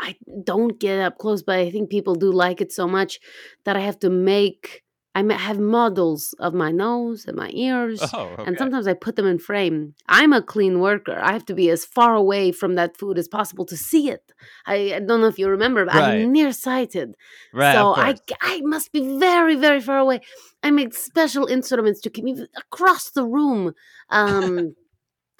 [0.00, 3.20] I don't get up close, but I think people do like it so much
[3.64, 4.84] that I have to make
[5.18, 8.44] I have models of my nose and my ears, Oh, okay.
[8.46, 9.94] and sometimes I put them in frame.
[10.08, 11.18] I'm a clean worker.
[11.20, 14.24] I have to be as far away from that food as possible to see it.
[14.66, 16.20] I, I don't know if you remember, but Right.
[16.22, 17.14] I'm nearsighted.
[17.52, 18.14] right, so I.
[18.40, 20.20] I must be very, very far away.
[20.62, 23.74] I make special instruments to keep me across the room.
[24.10, 24.74] Um,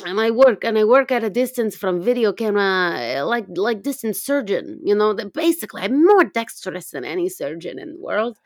[0.07, 3.83] and I work and I work at a distance from video camera, uh, like like
[3.83, 4.81] distance surgeon.
[4.85, 8.39] You know, that basically I'm more dexterous than any surgeon in the world.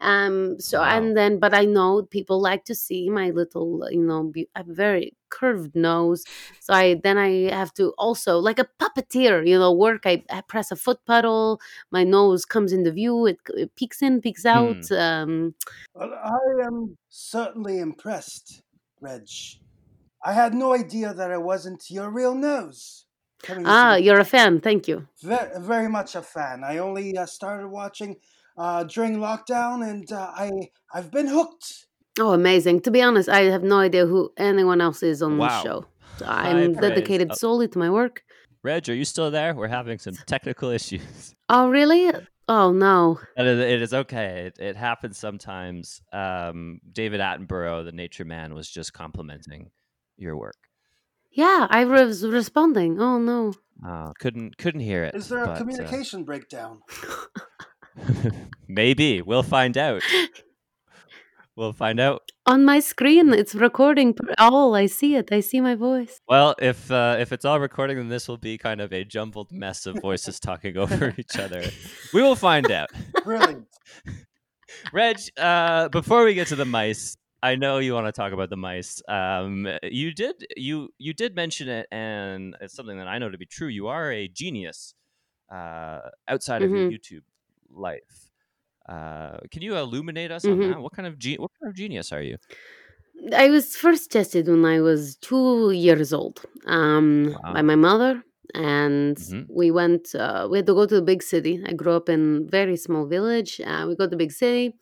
[0.00, 0.96] Um, so Wow.
[0.96, 4.62] and then, but I know people like to see my little, you know, be- a
[4.64, 6.24] very curved nose.
[6.60, 10.02] So I then I have to also like a puppeteer, you know, work.
[10.04, 14.20] I, I press a foot pedal, my nose comes into view, it, it peeks in,
[14.20, 14.90] peeks out.
[14.92, 15.54] Um,
[15.94, 18.62] Well, I am certainly impressed,
[19.00, 19.28] Reg.
[20.24, 23.04] I had no idea that it wasn't your real nose.
[23.64, 24.60] Ah, you're a fan.
[24.60, 25.06] Thank you.
[25.22, 26.64] very, very much a fan.
[26.64, 28.16] I only uh, started watching
[28.56, 30.50] uh, during lockdown, and uh, I
[30.92, 31.86] I've been hooked.
[32.18, 32.80] Oh, amazing.
[32.80, 35.46] To be honest, I have no idea who anyone else is on Wow.
[35.48, 35.84] this show.
[36.18, 36.80] So I'm praise.
[36.80, 38.24] dedicated Uh, solely to my work.
[38.64, 39.54] Reg, are you still there?
[39.54, 41.36] We're having some technical issues.
[41.48, 42.10] Oh, really?
[42.48, 43.20] Oh, no.
[43.36, 44.46] And it, it is okay.
[44.50, 46.02] It, it happens sometimes.
[46.12, 49.70] Um, David Attenborough, the nature man, was just complimenting
[50.18, 50.56] your work.
[51.30, 53.00] Yeah, I was responding.
[53.00, 53.54] Oh, no.
[53.86, 55.14] Uh, couldn't couldn't hear it.
[55.14, 56.80] Is there a but, uh, communication breakdown?
[58.68, 60.02] maybe we'll find out.
[61.58, 62.22] We'll find out.
[62.46, 64.76] On my screen, it's recording per- all.
[64.76, 65.32] I see it.
[65.32, 66.20] I see my voice.
[66.28, 69.50] Well, if uh, if it's all recording, then this will be kind of a jumbled
[69.50, 71.64] mess of voices talking over each other.
[72.14, 72.90] We will find out.
[73.24, 73.66] Brilliant.
[74.92, 78.50] Reg, uh, before we get to the mice, I know you want to talk about
[78.50, 79.00] the mice.
[79.08, 83.38] Um, you did you you did mention it, and it's something that I know to
[83.38, 83.68] be true.
[83.68, 84.94] You are a genius
[85.50, 86.98] uh, outside of your Mhm.
[86.98, 87.24] YouTube
[87.70, 88.32] life.
[88.88, 90.72] Uh, can you illuminate us on Mhm.
[90.72, 90.80] that?
[90.80, 92.38] What kind of ge- what kind of genius are you?
[93.32, 98.22] I was first tested when I was two years old um, by my mother.
[98.54, 99.48] And Mhm.
[99.48, 101.62] we went, uh, we had to go to the big city.
[101.66, 103.60] I grew up in very small village.
[103.60, 104.74] Uh, we go to the big city.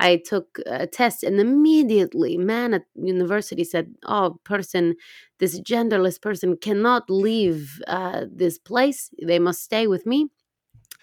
[0.00, 4.96] I took a test and immediately, man at university said, oh, person,
[5.38, 9.10] this genderless person cannot leave uh, this place.
[9.22, 10.28] They must stay with me.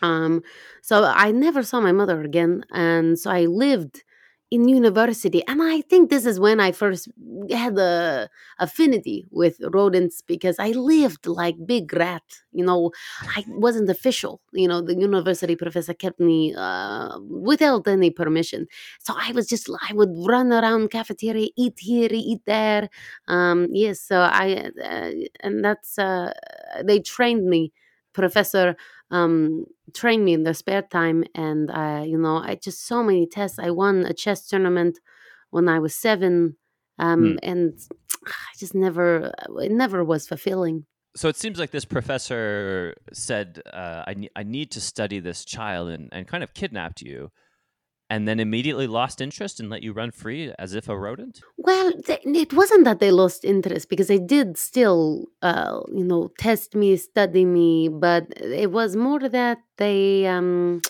[0.02, 0.42] Um,
[0.82, 2.66] so I never saw my mother again.
[2.72, 4.04] And so I lived
[4.52, 5.42] in university.
[5.48, 7.08] And I think this is when I first
[7.50, 8.30] had a
[8.60, 12.24] affinity with rodents because I lived like big rat.
[12.52, 12.92] You know,
[13.36, 14.42] I wasn't official.
[14.52, 18.68] You know, the university professor kept me uh, without any permission.
[19.00, 22.90] So I was just, I would run around cafeteria, eat here, eat there.
[23.28, 26.34] Um, yes, so I, uh, and that's, uh,
[26.84, 27.72] they trained me.
[28.14, 28.76] Professor
[29.10, 33.28] um, trained me in their spare time, and I, you know, I just so many
[33.28, 33.60] tests.
[33.60, 35.00] I won a chess tournament
[35.50, 36.58] when I was seven,
[37.00, 37.38] um, Hmm.
[37.44, 37.80] and
[38.26, 40.86] I just never, it never was fulfilling.
[41.16, 45.44] So it seems like this professor said, uh, I, ne- I need to study this
[45.44, 47.32] child and, and kind of kidnapped you
[48.12, 51.36] and then immediately lost interest and let you run free as if a rodent?
[51.58, 56.32] Well, th- it wasn't that they lost interest because they did still, uh, you know,
[56.38, 60.82] test me, study me, but it was more that they, um,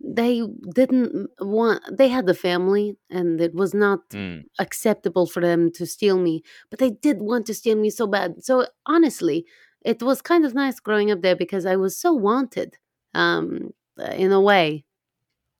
[0.00, 0.42] they
[0.74, 4.44] didn't want they had the family and it was not Mm.
[4.58, 8.42] acceptable for them to steal me but they did want to steal me so bad
[8.44, 9.46] so honestly
[9.84, 12.76] it was kind of nice growing up there because i was so wanted
[13.14, 13.70] um
[14.12, 14.84] in a way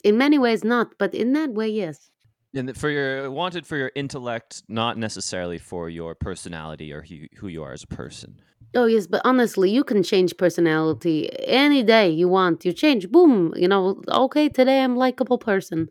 [0.04, 2.10] in many ways not but in that way yes
[2.56, 7.48] And for your wanted for your intellect, not necessarily for your personality or who, who
[7.48, 8.40] you are as a person.
[8.74, 12.64] Oh yes, but honestly, you can change personality any day you want.
[12.64, 13.52] You change, boom.
[13.56, 15.88] You know, okay, today I'm likable person.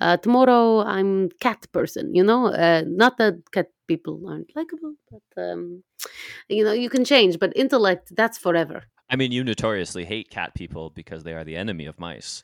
[0.00, 2.14] Uh, tomorrow I'm cat person.
[2.14, 5.82] You know, uh, not that cat people aren't likable, but um,
[6.48, 7.38] you know, you can change.
[7.38, 8.84] But intellect, that's forever.
[9.08, 12.42] I mean, you notoriously hate cat people because they are the enemy of mice.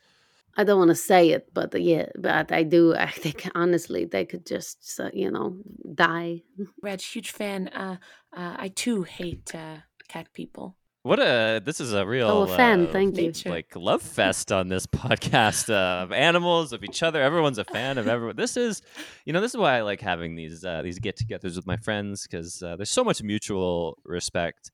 [0.55, 2.93] I don't want to say it, but yeah, but I do.
[2.95, 5.57] I think honestly, they could just, you know,
[5.95, 6.43] die.
[6.81, 7.69] Reg, huge fan.
[7.69, 7.97] Uh,
[8.35, 9.77] uh, I too hate uh,
[10.07, 10.75] cat people.
[11.03, 13.33] What a this is a real Oh, a fan, uh, thank you.
[13.45, 17.21] Like love fest on this podcast uh, of animals of each other.
[17.21, 18.37] Everyone's a fan of everyone.
[18.37, 18.81] This is,
[19.25, 22.25] you know, this is why I like having these uh, these get-togethers with my friends
[22.25, 24.71] because uh, there's so much mutual respect.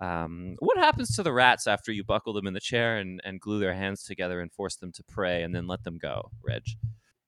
[0.00, 3.40] Um, what happens to the rats after you buckle them in the chair and, and
[3.40, 6.62] glue their hands together and force them to pray and then let them go, Reg?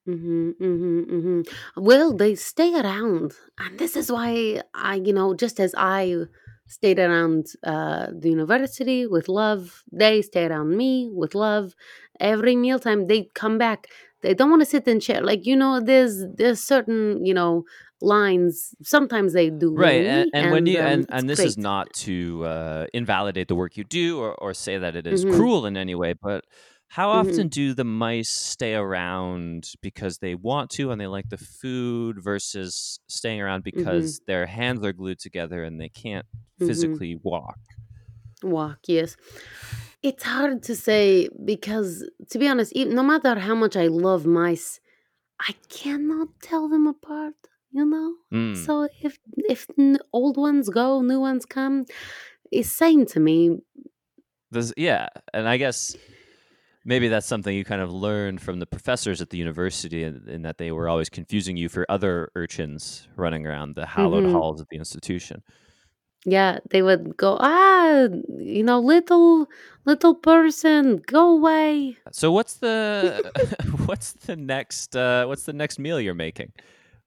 [0.08, 1.40] Mm-hmm, mm-hmm, mm-hmm.
[1.82, 6.16] Well, they stay around, and this is why I, you know, just as I
[6.66, 11.74] stayed around uh, the university with love, they stay around me with love.
[12.18, 13.88] Every mealtime, they come back.
[14.22, 15.22] They don't want to sit in chair.
[15.22, 17.64] Like you know, there's there's certain you know
[18.02, 18.74] lines.
[18.82, 21.92] Sometimes they do right really, and, and when you um, and, and this is not
[21.92, 25.24] to uh, invalidate the work you do or, or say that it is Mhm.
[25.24, 26.44] cruel in any way but
[26.88, 27.10] how Mhm.
[27.10, 32.16] often do the mice stay around because they want to and they like the food
[32.22, 34.10] versus staying around Mm-hmm.
[34.12, 36.26] because their hands are glued together and they can't
[36.58, 37.00] Mhm.
[37.00, 37.58] physically walk
[38.42, 39.16] walk yes
[40.02, 44.80] it's hard to say because to be honest no matter how much i love mice
[45.40, 47.34] i cannot tell them apart
[47.72, 48.56] you know Mm.
[48.56, 49.18] so if
[49.48, 49.66] if
[50.12, 51.84] old ones go new ones come
[52.52, 53.58] it's same to me
[54.50, 55.96] This- yeah and i guess
[56.84, 60.42] maybe that's something you kind of learned from the professors at the university in, in
[60.42, 64.32] that they were always confusing you for other urchins running around the hallowed Mhm.
[64.32, 65.42] halls of the institution
[66.26, 68.08] yeah they would go ah
[68.38, 69.46] you know little
[69.86, 73.22] little person go away So what's the
[73.86, 76.52] what's the next uh, what's the next meal you're making?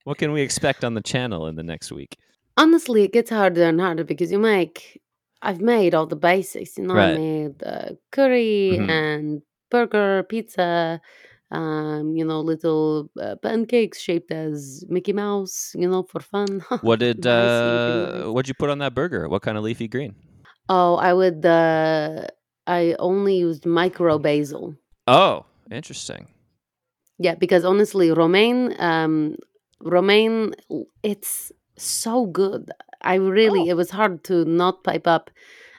[0.04, 2.18] What can we expect on the channel in the next week?
[2.56, 5.02] honestly it gets harder and harder because you make
[5.42, 8.90] i've made all the basics you know i made uh, curry Mhm.
[8.92, 9.42] and
[9.72, 11.02] burger pizza
[11.50, 17.00] um you know little uh, pancakes shaped as mickey mouse you know for fun What
[17.00, 19.28] did uh, what'd you put on that burger?
[19.28, 20.14] What kind of leafy green?
[20.70, 22.28] oh i would uh
[22.68, 24.76] i only used micro basil
[25.08, 26.28] Oh, interesting.
[27.26, 29.36] Yeah, because honestly, romaine, um,
[29.84, 30.54] romaine,
[31.04, 32.72] it's so good.
[33.02, 35.30] I really, it was hard to not pipe up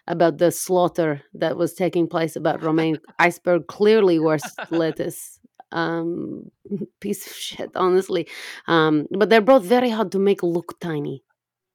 [0.07, 3.67] about the slaughter that was taking place about romaine iceberg.
[3.67, 5.41] Clearly, worse lettuce.
[5.73, 6.51] Um,
[7.01, 8.29] piece of shit, honestly.
[8.69, 11.25] Um, but they're both very hard to make look tiny.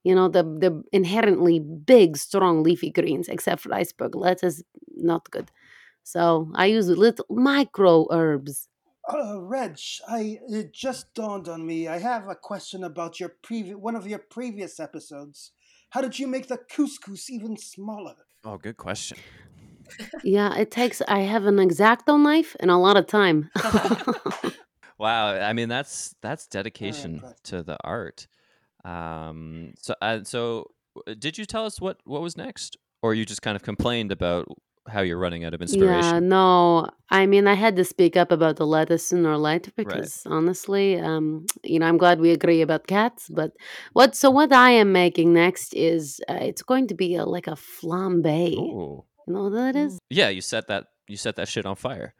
[0.03, 4.63] You know, the the inherently big, strong leafy greens, except for iceberg lettuce,
[4.95, 5.51] not good.
[6.03, 8.67] So I use little micro herbs.
[9.11, 11.87] Uh, Reg, I it just dawned on me.
[11.87, 15.51] I have a question about your previous one of your previous episodes.
[15.89, 18.15] How did you make the couscous even smaller?
[18.45, 19.17] Oh, good question.
[20.23, 21.01] Yeah, it takes.
[21.07, 23.49] I have an exacto knife and a lot of time.
[24.99, 27.43] Wow, I mean that's that's dedication impressive.
[27.43, 28.27] to the art.
[28.83, 30.71] Um, so uh, so
[31.17, 34.47] did you tell us what what was next, or you just kind of complained about
[34.89, 36.03] how you're running out of inspiration.
[36.03, 36.89] yeah, no.
[37.09, 40.99] I mean, I had to speak up about the lettuce sooner or later because honestly,
[40.99, 43.29] um, you know, I'm glad we agree about cats.
[43.29, 43.53] But
[43.93, 44.15] what?
[44.15, 47.55] So what I am making next is uh, it's going to be a, like a
[47.55, 48.53] flambe.
[48.57, 49.05] Ooh.
[49.27, 49.99] You know what that is?
[50.09, 52.13] Yeah, you set that you set that shit on fire.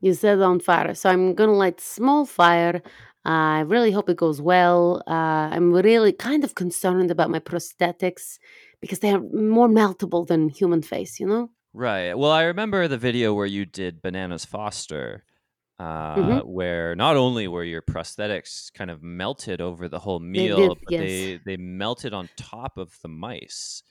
[0.00, 0.94] You set it on fire.
[0.94, 2.82] So I'm gonna light small fire.
[3.24, 5.02] I really hope it goes well.
[5.06, 8.38] Uh, I'm really kind of concerned about my prosthetics
[8.80, 11.20] because they are more meltable than human face.
[11.20, 11.50] You know.
[11.74, 12.12] Right.
[12.14, 15.24] Well, I remember the video where you did Bananas Foster,
[15.78, 16.44] uh, Mhm.
[16.46, 20.78] where not only were your prosthetics kind of melted over the whole They meal, did,
[20.84, 21.00] but yes.
[21.00, 23.82] they they melted on top of the mice.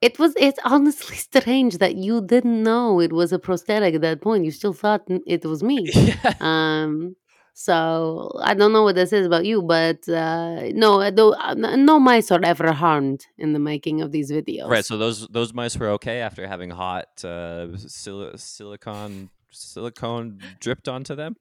[0.00, 0.34] It was.
[0.36, 4.44] It's honestly strange that you didn't know it was a prosthetic at that point.
[4.44, 5.90] You still thought it was me.
[5.94, 6.34] yeah.
[6.40, 7.16] Um.
[7.56, 11.86] So I don't know what this is about you, but uh, no, though, uh, n-
[11.86, 14.68] no mice are ever harmed in the making of these videos.
[14.68, 14.84] Right.
[14.84, 21.14] So those those mice were okay after having hot uh, sil- silicon silicone dripped onto
[21.14, 21.36] them?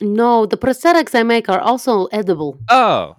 [0.00, 2.58] No, the prosthetics I make are also edible.
[2.68, 3.16] Oh,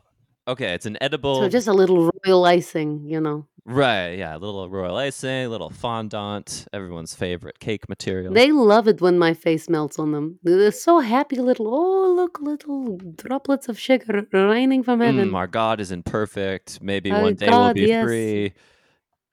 [0.47, 0.73] okay.
[0.73, 1.41] It's an edible.
[1.41, 3.47] So just a little royal icing, you know.
[3.69, 4.13] Right.
[4.13, 8.33] Yeah, a little royal icing, a little fondant, everyone's favorite cake material.
[8.33, 10.39] They love it when my face melts on them.
[10.43, 15.29] They're so happy, little, oh, look, little droplets of sugar raining from heaven.
[15.31, 16.81] Mm, our God is imperfect.
[16.81, 18.03] Maybe Our one day God, we'll be yes.
[18.05, 18.53] free.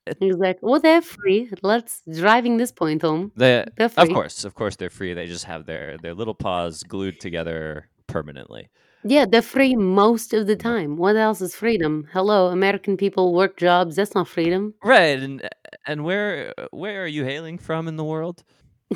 [0.07, 0.59] Exactly.
[0.63, 1.51] Well, they're free.
[1.63, 3.33] Let's driving this point home.
[3.37, 4.05] They, They're free.
[4.05, 5.15] of course, of course, they're free.
[5.15, 8.69] They just have their their little paws glued together permanently.
[9.09, 10.97] Yeah, they're free most of the time.
[10.97, 12.09] What else is freedom?
[12.13, 13.97] Hello, American people work jobs.
[13.97, 14.75] That's not freedom.
[14.83, 15.49] Right, and
[15.87, 18.43] and where where are you hailing from in the world?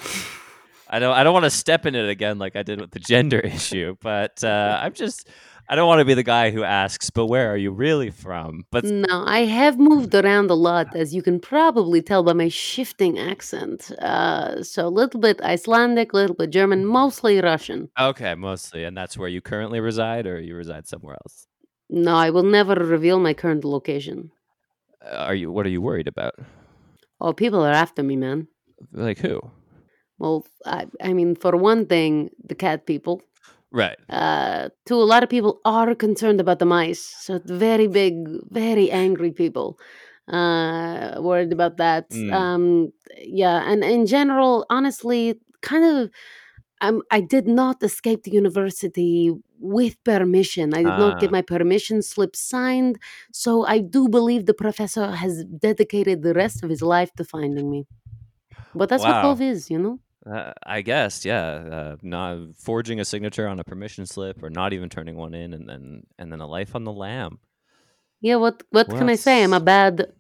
[0.93, 2.99] I don't I don't want to step in it again like I did with the
[2.99, 5.29] gender issue, but uh, I'm just
[5.71, 8.65] I don't want to be the guy who asks, but where are you really from?
[8.73, 12.49] But No, I have moved around a lot, as you can probably tell by my
[12.49, 13.93] shifting accent.
[14.01, 17.89] Uh, so a little bit Icelandic, a little bit German, mostly Russian.
[17.97, 21.47] okay, mostly, and that's where you currently reside, or you reside somewhere else.
[21.89, 24.33] No, I will never reveal my current location.
[25.05, 25.53] Uh, Are you?
[25.53, 26.35] What are you worried about?
[27.21, 28.49] Oh, people are after me, man.
[28.93, 29.41] Like who?
[30.19, 33.23] Well, I, I mean, for one thing, the cat people.
[33.73, 33.97] Right.
[34.09, 37.03] Uh, two, a lot of people are concerned about the mice.
[37.21, 38.15] So very big,
[38.51, 39.79] very angry people.
[40.27, 42.11] Uh, worried about that.
[42.11, 42.33] Mm.
[42.33, 46.11] Um, yeah, and in general, honestly, kind of.
[46.83, 50.75] Um, I did not escape the university with permission.
[50.75, 51.33] I did not get Ah.
[51.33, 52.99] my permission slip signed.
[53.33, 57.71] So I do believe the professor has dedicated the rest of his life to finding
[57.71, 57.87] me.
[58.75, 59.29] But that's what Wow.
[59.31, 60.01] love is, you know?
[60.27, 61.47] Uh, I guess, yeah.
[61.51, 65.55] Uh, not forging a signature on a permission slip, or not even turning one in,
[65.55, 67.39] and then and then a life on the lam.
[68.21, 69.43] Yeah, what what can I say?
[69.43, 70.13] I'm a bad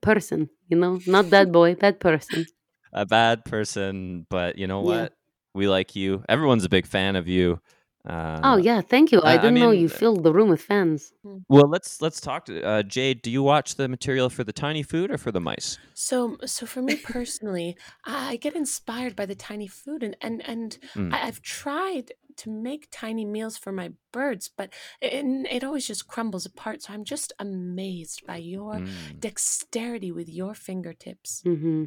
[0.00, 1.00] person, you know?
[1.06, 2.46] Not bad boy, bad person.
[2.92, 5.02] A bad person, but you know Yeah.
[5.02, 5.12] what?
[5.54, 6.22] We like you.
[6.28, 7.60] Everyone's a big fan of you.
[8.06, 9.20] Uh, oh yeah, thank you.
[9.22, 11.12] I I- I didn't know mean, you uh, filled the room with fans.
[11.48, 13.22] Well, let's let's talk to uh, Jade.
[13.22, 15.78] Do you watch the material for the tiny food or for the mice?
[15.94, 20.42] So, so for me personally, I I get inspired by the tiny food, and and
[20.48, 21.12] and Mm.
[21.14, 26.06] I, I've tried to make tiny meals for my birds, but it, it always just
[26.06, 26.82] crumbles apart.
[26.82, 29.20] So I'm just amazed by your Mm.
[29.20, 31.42] dexterity with your fingertips.
[31.44, 31.84] Mm-hmm.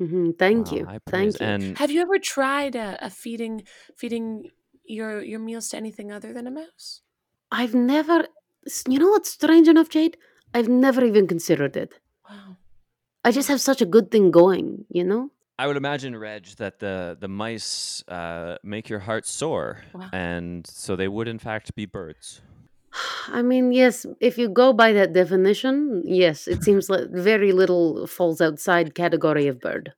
[0.00, 0.30] Mm-hmm.
[0.38, 0.84] Thank Wow, you.
[0.86, 1.36] high praise.
[1.36, 1.46] Thank you.
[1.46, 3.64] And Have you ever tried a, a feeding
[3.96, 4.50] feeding
[4.88, 7.02] your your meals to anything other than a mouse?
[7.50, 8.26] I've never
[8.88, 10.16] you know what's strange enough, Jade?
[10.54, 11.98] I've never even considered it.
[12.28, 12.56] Wow.
[13.24, 15.30] I just have such a good thing going, you know?
[15.58, 20.08] I would imagine, Reg, that the the mice uh, make your heart sore, Wow.
[20.12, 22.40] and so they would in fact be birds.
[23.28, 28.06] I mean, yes, if you go by that definition, yes, it seems like very little
[28.06, 29.92] falls outside category of bird.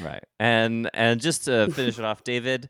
[0.00, 0.22] Right.
[0.38, 2.68] And and just to finish it off, David,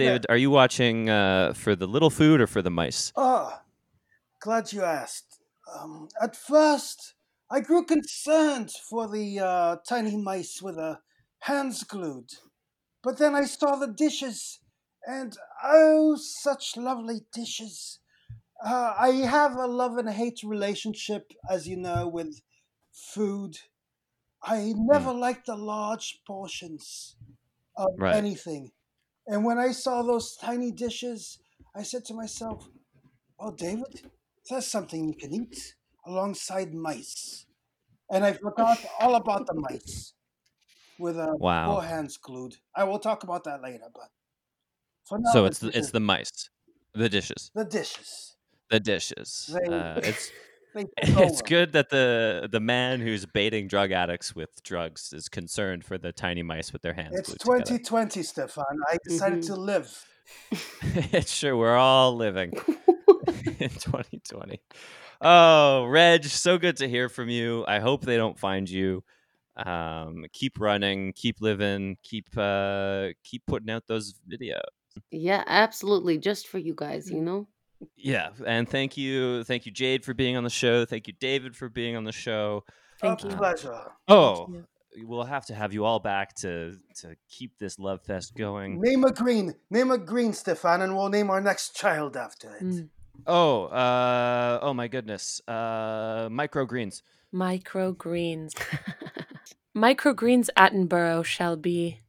[0.00, 3.12] David, are you watching uh, for the little food or for the mice?
[3.14, 3.64] Ah,
[4.40, 5.42] glad you asked.
[5.74, 7.14] Um, at first,
[7.50, 11.02] I grew concerned for the uh, tiny mice with their
[11.40, 12.30] hands glued.
[13.02, 14.60] But then I saw the dishes,
[15.06, 18.00] and oh, such lovely dishes.
[18.64, 22.42] Uh, I have a love and hate relationship, as you know, with
[22.92, 23.58] food.
[24.42, 27.16] I never liked the large portions
[27.76, 28.12] of Right.
[28.12, 28.72] anything.
[29.26, 31.38] And when I saw those tiny dishes,
[31.74, 32.68] I said to myself,
[33.38, 34.02] Oh, David,
[34.48, 37.46] that's something you can eat alongside mice.
[38.10, 40.14] And I forgot all about the mice
[40.98, 41.72] with uh, Wow.
[41.72, 42.56] four hands glued.
[42.74, 44.10] I will talk about that later, but
[45.04, 46.50] for now, So it's the, it's the mice,
[46.94, 48.36] the dishes, the dishes.
[48.70, 49.52] the dishes.
[49.52, 50.32] They- Uh, it's
[50.98, 55.98] it's good that the the man who's baiting drug addicts with drugs is concerned for
[55.98, 57.78] the tiny mice with their hands It's glued together.
[57.78, 58.64] 2020, Stefan.
[58.90, 59.46] I decided Mhm.
[59.46, 60.06] to live.
[61.12, 61.58] it's true.
[61.58, 62.52] We're all living
[63.26, 64.60] in 2020.
[65.20, 67.64] Oh, Reg, so good to hear from you.
[67.68, 69.02] I hope they don't find you.
[69.56, 74.60] Um, keep running, keep living, keep uh, keep putting out those videos.
[75.10, 76.16] Yeah, absolutely.
[76.18, 77.16] Just for you guys, Mm-hmm.
[77.16, 77.48] you know?
[77.96, 80.84] Yeah, and thank you, thank you, Jade, for being on the show.
[80.84, 82.64] Thank you, David, for being on the show.
[83.00, 83.36] Thank a you.
[83.36, 83.80] pleasure.
[84.08, 84.48] Oh,
[84.94, 85.06] you.
[85.06, 88.80] we'll have to have you all back to to keep this love fest going.
[88.80, 89.54] Name a green.
[89.70, 92.62] Name a green, Stefan, and we'll name our next child after it.
[92.62, 92.88] Mm.
[93.26, 97.02] Oh, uh, oh my goodness, uh, microgreens.
[97.34, 98.52] Microgreens.
[99.76, 102.00] Microgreens Attenborough shall be.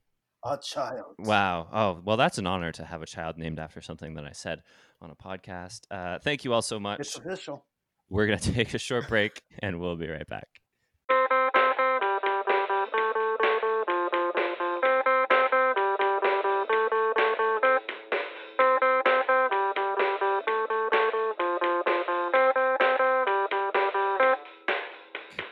[0.44, 1.14] A child.
[1.20, 1.68] Wow.
[1.72, 4.64] Oh, well, that's an honor to have a child named after something that I said
[5.02, 5.82] on a podcast.
[5.90, 7.00] Uh, thank you all so much.
[7.00, 7.66] It's official.
[8.10, 10.48] We're going to take a short break and we'll be right back.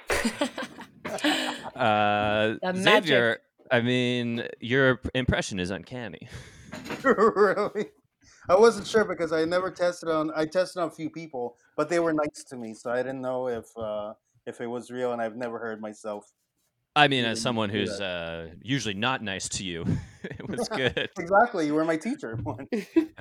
[1.76, 3.39] uh, Xavier,
[3.72, 6.28] I mean, your impression is uncanny.
[7.04, 7.88] really?
[8.50, 10.32] I wasn't sure because I never tested on.
[10.36, 13.22] I tested on a few people, but they were nice to me, so I didn't
[13.22, 14.14] know if uh,
[14.47, 16.26] if it was real, and I've never heard myself.
[16.95, 19.86] I mean, as someone who's uh, usually not nice to you,
[20.24, 21.10] it was good.
[21.20, 22.39] Exactly, you were my teacher.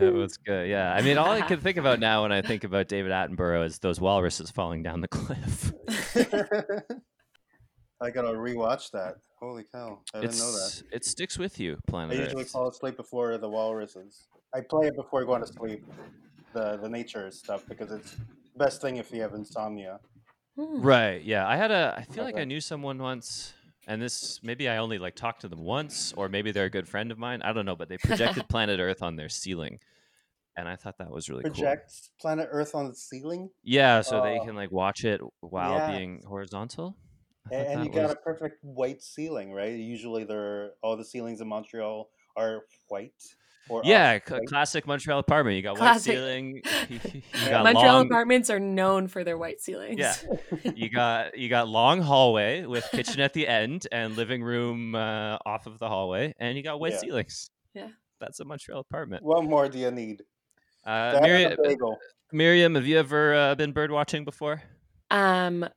[0.01, 0.68] It was good.
[0.68, 0.95] Yeah.
[0.95, 3.81] I mean, all I can think about now when I think about David Attenborough is
[3.81, 5.72] those walruses falling down the cliff.
[8.01, 9.16] I gotta rewatch that.
[9.41, 9.99] Holy cow!
[10.14, 10.83] I didn't know that.
[10.93, 12.51] It sticks with you, Planet I usually Earth.
[12.51, 14.29] fall asleep before the walruses.
[14.55, 15.85] I play it before going to sleep.
[16.55, 18.17] The the nature stuff because it's
[18.57, 20.01] best thing if you have insomnia.
[20.57, 20.81] Hmm.
[20.81, 21.23] Right.
[21.23, 21.47] Yeah.
[21.47, 21.95] I had a.
[21.99, 23.53] I feel like I knew someone once,
[23.87, 26.89] and this maybe I only like talked to them once, or maybe they're a good
[26.89, 27.43] friend of mine.
[27.43, 29.79] I don't know, but they projected Planet Earth on their ceiling,
[30.57, 31.53] and I thought that was really cool.
[31.53, 34.45] Projects planet Earth on the ceiling, Yeah, so they Oh.
[34.47, 35.91] can like watch it while Yeah.
[35.97, 36.97] being horizontal.
[37.53, 39.79] I and, and that you got was- a perfect white ceiling, right?
[39.79, 43.13] Usually, they're all the ceilings in Montreal are white.
[43.69, 45.57] Or yeah, off cl- classic Montreal apartment.
[45.57, 46.12] You got Classic.
[46.12, 46.62] white ceiling.
[46.89, 47.01] You,
[47.45, 48.07] you got Montreal long.
[48.07, 49.99] apartments are known for their white ceilings.
[49.99, 50.14] Yeah.
[50.75, 55.39] You got you got long hallway with kitchen at the end and living room uh,
[55.47, 56.99] off of the hallway, and you got white Yeah.
[56.99, 57.51] ceilings.
[57.75, 57.89] Yeah.
[58.21, 59.23] that's a Montreal apartment.
[59.23, 60.23] What more do you need?
[60.85, 61.57] Uh, Miriam.
[62.33, 64.62] Miriam, have you ever uh, been bird watching before?
[65.11, 65.69] Um.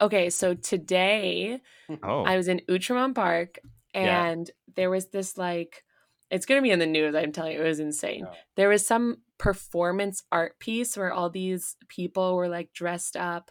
[0.00, 1.60] Okay, so today
[2.04, 3.58] Oh, I was in Outremont Park,
[3.94, 4.26] Yeah.
[4.26, 5.82] and there was this like,
[6.30, 7.14] it's gonna be in the news.
[7.14, 8.26] I'm telling you, it was insane.
[8.28, 8.34] Oh.
[8.56, 13.50] There was some performance art piece where all these people were like dressed up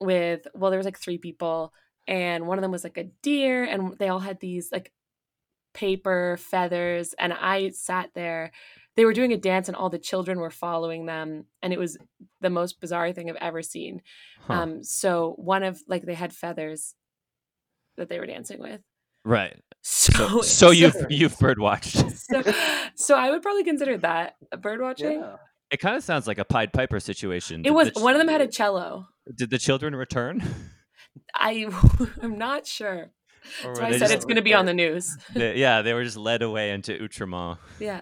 [0.00, 0.46] with.
[0.54, 1.72] Well, there was like three people,
[2.06, 4.92] and one of them was like a deer, and they all had these like
[5.74, 8.52] paper feathers, and I sat there.
[8.96, 11.98] They were doing a dance, and all the children were following them, and it was
[12.40, 14.00] the most bizarre thing I've ever seen.
[14.42, 14.54] huh.
[14.54, 16.94] Um, so one of like they had feathers
[17.96, 18.80] that they were dancing with.
[19.26, 19.56] Right.
[19.82, 21.96] So So, so you've so- you've bird watched.
[22.16, 22.42] so,
[22.94, 25.20] so I would probably consider that a bird watching.
[25.20, 25.36] Yeah.
[25.70, 27.62] It kind of sounds like a Pied Piper situation.
[27.64, 29.08] It was ch- one of them had a cello.
[29.36, 30.42] Did the children return?
[31.34, 31.66] I
[32.22, 33.10] I'm not sure.
[33.64, 35.16] Or That's were why I said it's going to be on the news.
[35.34, 37.58] they- yeah, they were just led away into Outremont.
[37.80, 38.00] Yeah,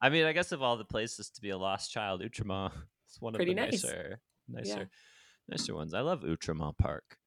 [0.00, 2.72] I mean, I guess of all the places to be a lost child, Outremont
[3.10, 3.82] is one Pretty of the nice.
[3.84, 4.90] nicer, nicer,
[5.48, 5.92] nicer ones.
[5.94, 7.18] I love Outremont Park.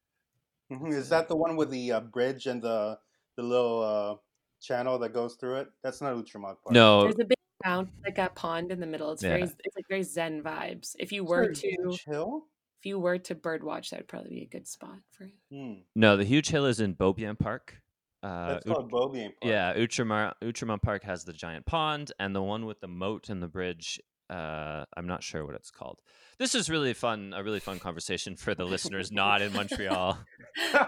[0.72, 0.94] Mhm.
[0.94, 2.98] Is that the one with the uh, bridge and the
[3.40, 4.16] the little uh,
[4.62, 5.70] channel that goes through it?
[5.84, 6.72] That's not Outremont Park.
[6.72, 9.12] No, there's a big fountain, like a pond in the middle.
[9.12, 10.96] It's very it's like very zen vibes.
[11.00, 12.44] If you were to huge hill.
[12.80, 15.34] if you were to bird watch, that would probably be a good spot for you.
[15.52, 15.74] Hmm.
[15.96, 17.82] no, the huge hill is in Beaubien Park.
[18.22, 19.52] Uh, That's Out- called Beaubien Park.
[19.52, 23.42] yeah, Outremont, Outremont Park has the giant pond, and the one with the moat and
[23.42, 24.02] the bridge.
[24.30, 26.02] Uh, I'm not sure what it's called.
[26.40, 30.18] This is really fun, a really fun conversation for the listeners not in Montreal.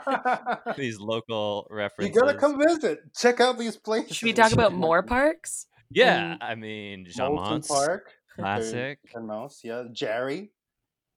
[0.78, 2.16] These local references.
[2.16, 2.22] you references.
[2.22, 3.14] gotta come visit.
[3.16, 4.16] Check out these places.
[4.16, 5.68] Should we talk about more parks?
[5.90, 8.12] Yeah, um, I mean, Jean Molson Park.
[8.34, 9.00] classic.
[9.14, 9.84] And Mouse, yeah.
[9.92, 10.52] Jarry,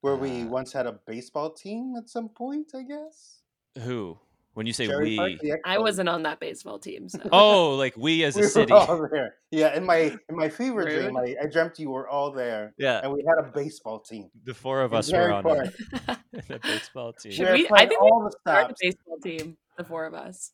[0.01, 3.39] where we Uh, once had a baseball team at some point, I guess.
[3.78, 4.18] Who?
[4.55, 7.09] When you say Jarry we, Park, I wasn't on that baseball team.
[7.09, 7.18] So.
[7.32, 8.72] oh, like we as We a were city.
[8.72, 9.34] all there.
[9.50, 9.96] Yeah, in my
[10.28, 13.44] in my fever dream, I, I dreamt you were all there, Yeah, and we had
[13.44, 14.30] a baseball team.
[14.44, 15.68] the four of in us were on Park.
[16.09, 16.16] a,
[16.55, 17.32] a baseball team.
[17.32, 20.07] Should We we- I playing think we all the Start the baseball team, the four
[20.07, 20.52] of us.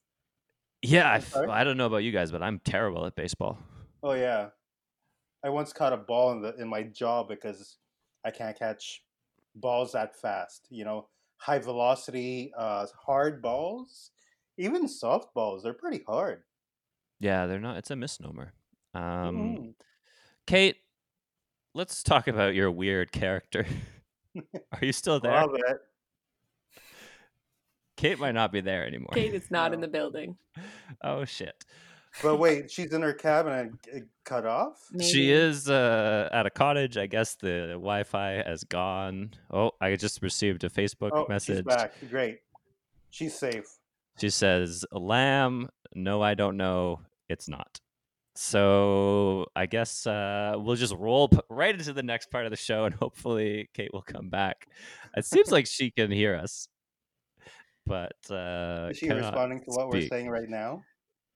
[0.82, 1.48] Yeah, I, I'm f- sorry?
[1.50, 3.58] I don't know about you guys, but I'm terrible at baseball.
[4.02, 4.48] Oh yeah,
[5.44, 7.76] I once caught a ball in the in my jaw because
[8.24, 9.02] I can't catch
[9.54, 10.66] balls that fast.
[10.70, 11.08] You know,
[11.40, 14.10] high velocity, uh, hard balls,
[14.58, 16.42] even soft balls, they're pretty hard.
[17.18, 17.78] Yeah, they're not.
[17.78, 18.52] It's a misnomer.
[18.94, 19.02] Um,
[19.36, 19.74] Mhm.
[20.46, 20.76] Kate,
[21.74, 23.66] let's talk about your weird character.
[24.72, 25.32] Are you still there?
[25.32, 25.78] Love it.
[27.96, 29.10] Kate might not be there anymore.
[29.12, 30.36] Kate is not in the building.
[31.02, 31.64] oh shit.
[32.22, 34.84] But wait, she's in her cabin and cut off.
[35.00, 36.96] She is uh, at a cottage.
[36.96, 39.30] I guess the Wi-Fi has gone.
[39.50, 41.58] Oh, I just received a Facebook Oh, message.
[41.58, 41.92] she's back.
[42.10, 42.38] Great.
[43.10, 43.64] She's safe.
[44.18, 47.00] She says, "Lamb, no, I don't know.
[47.28, 47.80] It's not."
[48.34, 52.56] So I guess uh, we'll just roll p- right into the next part of the
[52.56, 54.66] show, and hopefully Kate will come back.
[55.16, 56.68] It seems like she can hear us,
[57.86, 60.82] but uh, Is she responding to what we're saying right now?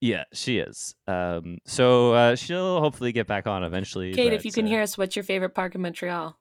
[0.05, 0.95] Yeah, she is.
[1.07, 4.13] Um, so uh, she'll hopefully get back on eventually.
[4.13, 6.39] Kate, if but, you can uh, hear us, what's your favorite park in Montreal?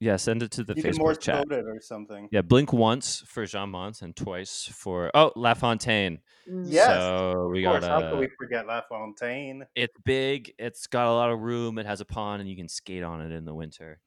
[0.00, 1.44] yeah, send it to the you Facebook Morse chat.
[1.52, 2.28] it or something.
[2.32, 6.18] Yeah, blink once for Jean Mont and twice for oh La Fontaine.
[6.50, 6.64] Mm.
[6.66, 9.64] Yes, so we Of course, got how could we forget La Fontaine?
[9.76, 10.52] It's big.
[10.58, 11.78] It's got a lot of room.
[11.78, 14.00] It has a pond, and you can skate on it in the winter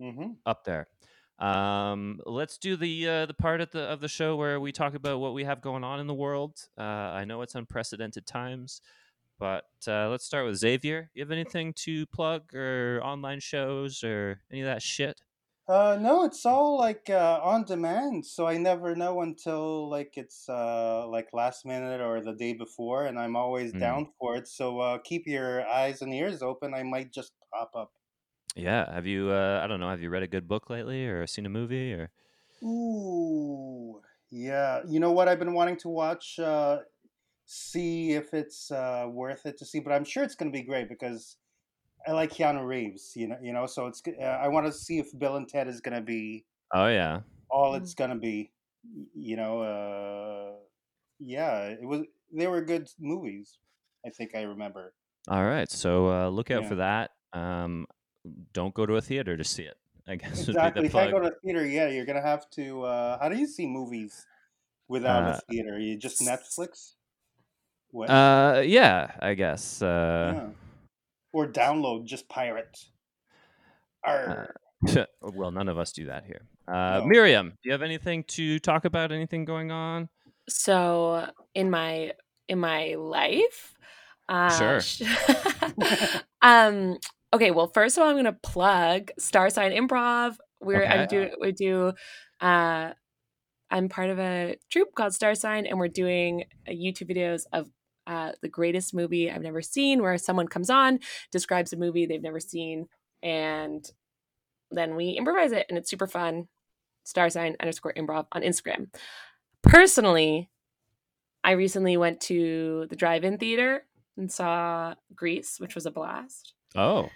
[0.00, 0.88] hmm up there.
[1.38, 4.94] Um, let's do the uh, the part of the of the show where we talk
[4.94, 6.68] about what we have going on in the world.
[6.78, 8.80] Uh, I know it's unprecedented times,
[9.38, 11.10] but uh, let's start with Xavier.
[11.14, 15.20] You have anything to plug or online shows or any of that shit?
[15.68, 20.48] Uh, no, it's all like uh, on demand, so I never know until like it's
[20.48, 23.74] uh, like last minute or the day before, and I'm always Mm.
[23.74, 24.46] down for it.
[24.46, 26.72] So uh, keep your eyes and ears open.
[26.72, 27.92] I might just pop up.
[28.56, 28.92] Yeah.
[28.92, 29.30] Have you?
[29.30, 29.88] Uh, I don't know.
[29.90, 32.10] Have you read a good book lately, or seen a movie, or?
[32.62, 34.00] Ooh,
[34.30, 34.80] yeah.
[34.88, 36.38] You know what I've been wanting to watch?
[36.38, 36.78] Uh,
[37.44, 40.64] see if it's uh, worth it to see, but I'm sure it's going to be
[40.64, 41.36] great because
[42.08, 43.12] I like Keanu Reeves.
[43.14, 43.66] You know, you know.
[43.66, 44.02] So it's.
[44.06, 46.44] Uh, I want to see if Bill and Ted is going to be
[46.74, 47.20] Oh yeah.
[47.50, 47.82] all Mm.
[47.82, 48.50] it's going to be.
[49.14, 49.60] You know.
[49.60, 50.52] Uh,
[51.18, 52.02] yeah, it was.
[52.32, 53.58] They were good movies.
[54.04, 54.94] I think I remember.
[55.28, 55.70] All right.
[55.70, 56.68] So uh, look out Yeah.
[56.68, 57.10] for that.
[57.32, 57.86] Um,
[58.52, 59.76] don't go to a theater to see it.
[60.08, 60.82] I guess would Exactly.
[60.82, 61.32] be If the I go plug.
[61.32, 62.82] to theater, yeah, you're gonna have to.
[62.84, 64.24] Uh, how do you see movies
[64.88, 65.78] without Uh, a theater?
[65.78, 66.92] You just Netflix?
[67.90, 68.08] What?
[68.10, 69.12] Uh, yeah.
[69.20, 69.82] I guess.
[69.82, 70.48] Uh, yeah.
[71.32, 72.78] Or download, just pirate.
[74.04, 74.54] Arr.
[75.22, 76.42] well, none of us do that here.
[76.68, 77.06] Uh, No.
[77.06, 79.10] Miriam, do you have anything to talk about?
[79.12, 80.08] Anything going on?
[80.48, 82.12] So in my
[82.48, 83.74] in my life,
[84.28, 84.80] uh, Sure.
[86.42, 86.98] um,
[87.36, 87.50] okay.
[87.50, 90.36] Well, first of all, I'm gonna plug Star Sign Improv.
[90.60, 90.92] We're Okay.
[90.92, 91.92] I'm do we do.
[92.40, 92.92] Uh,
[93.70, 97.70] I'm part of a troupe called Star Sign, and we're doing uh, YouTube videos of
[98.06, 101.00] uh, the greatest movie I've never seen, where someone comes on,
[101.32, 102.88] describes a movie they've never seen,
[103.22, 103.84] and
[104.70, 106.48] then we improvise it, and it's super fun.
[107.04, 108.88] Star Sign underscore improv on Instagram.
[109.62, 110.50] Personally,
[111.44, 113.84] I recently went to the drive-in theater
[114.16, 116.54] and saw Grease, which was a blast.
[116.74, 117.08] Oh,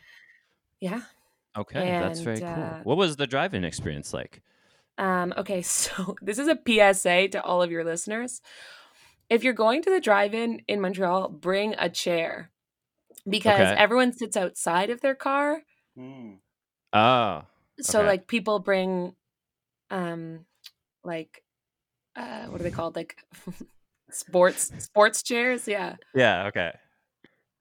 [0.80, 1.02] Yeah.
[1.56, 1.92] okay.
[1.98, 2.78] That's very And, cool.
[2.78, 4.42] uh, What was the drive-in experience like?
[4.98, 8.40] Um, okay, so this is a PSA to all of your listeners.
[9.28, 12.50] If you're going to the drive-in in Montreal, bring a chair
[13.28, 13.76] because Okay.
[13.76, 15.62] everyone sits outside of their car.
[15.96, 16.34] Hmm.
[16.92, 17.44] Oh,
[17.80, 18.06] So Okay.
[18.06, 19.14] like people bring
[19.90, 20.46] um
[21.04, 21.42] like
[22.16, 22.96] uh what are they called?
[22.96, 23.16] Like
[24.10, 25.96] sports sports chairs, yeah.
[26.14, 26.46] yeah.
[26.48, 26.72] Okay.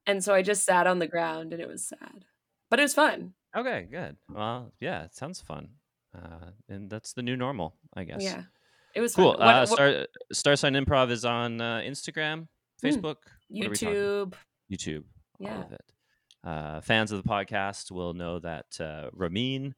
[0.06, 2.24] And so I just sat on the ground and it was sad.
[2.70, 3.34] But it was fun.
[3.56, 3.86] Okay.
[3.90, 4.16] Good.
[4.28, 5.04] Well, yeah.
[5.04, 5.68] It sounds fun.
[6.16, 8.22] Uh, and that's the new normal, I guess.
[8.22, 8.42] Yeah.
[8.94, 9.34] It was Cool.
[9.36, 9.42] fun.
[9.42, 12.48] Uh, what- Star Star Sign Improv is on uh, Instagram,
[12.80, 12.86] Hmm.
[12.86, 13.16] Facebook,
[13.48, 13.94] what are we talking?
[13.94, 14.34] YouTube.
[14.72, 15.04] YouTube,
[15.40, 15.60] all Yeah.
[15.64, 15.92] of it.
[16.42, 19.74] Uh, fans of the podcast will know that uh, Ramin,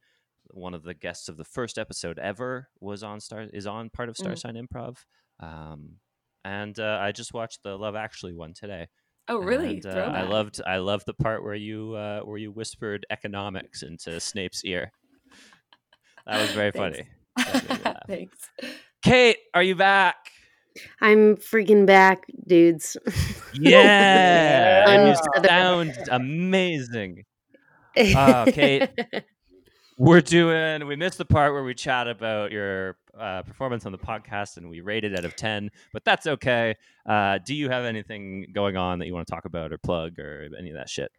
[0.51, 4.07] one of the guests of the first episode ever, was on Star is on part
[4.09, 4.39] of Star Mm.
[4.39, 4.97] Sign Improv.
[5.39, 5.97] Um,
[6.45, 8.87] and uh, I just watched the Love Actually one today.
[9.29, 9.77] Oh, really?
[9.77, 13.81] And, uh, I loved I loved the part where you uh, where you whispered economics
[13.83, 14.91] into Snape's ear.
[16.25, 17.07] That was very funny.
[17.37, 17.97] That made me laugh.
[18.07, 18.37] Thanks.
[19.03, 20.15] Kate, are you back?
[21.01, 22.97] I'm freaking back, dudes.
[23.53, 27.23] Yeah, and you sound amazing.
[27.97, 28.89] Oh, Kate.
[29.97, 30.87] We're doing.
[30.87, 34.69] We missed the part where we chat about your uh, performance on the podcast, and
[34.69, 35.69] we rated it out of ten.
[35.93, 36.75] But that's okay.
[37.05, 40.19] Uh, do you have anything going on that you want to talk about or plug
[40.19, 41.11] or any of that shit?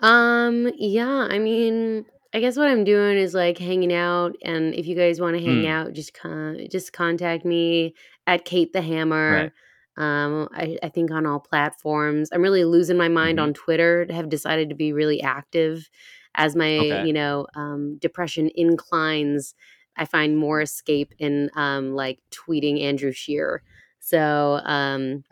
[0.00, 4.86] Um, yeah, I mean, I guess what I'm doing is like hanging out, and if
[4.86, 5.68] you guys want to hang Mm.
[5.68, 7.94] out, just con- just contact me
[8.26, 9.52] at Kate the Hammer.
[9.96, 12.28] Um, I, I think on all platforms.
[12.32, 13.42] I'm really losing my mind Mhm.
[13.42, 14.04] on Twitter.
[14.10, 15.88] Have decided to be really active
[16.34, 17.06] as my Okay.
[17.06, 19.54] you know um, depression inclines.
[19.96, 23.62] I find more escape in um, like tweeting Andrew Scheer.
[24.00, 25.24] So um,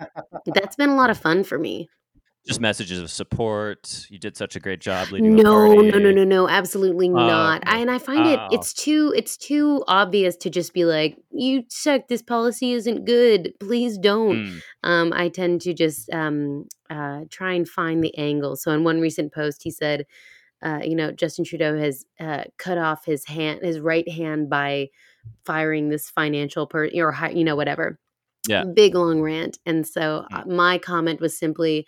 [0.47, 1.89] that's been a lot of fun for me.
[2.45, 4.07] Just messages of support.
[4.11, 5.91] You did such a great job leading no the party.
[5.93, 7.63] no no no no absolutely Oh, not.
[7.67, 8.49] I, and i find it Oh.
[8.51, 13.53] it's too it's too obvious to just be like you suck this policy isn't good
[13.61, 18.57] please don't Mm, um i tend to just um uh try and find the angle
[18.57, 20.05] so in one recent post he said
[20.63, 24.89] uh you know justin trudeau has uh cut off his hand his right hand by
[25.45, 27.99] firing this financial per or hi- you know whatever
[28.49, 28.65] Yeah.
[28.65, 30.39] big long rant and so Mm.
[30.39, 31.87] uh, my comment was simply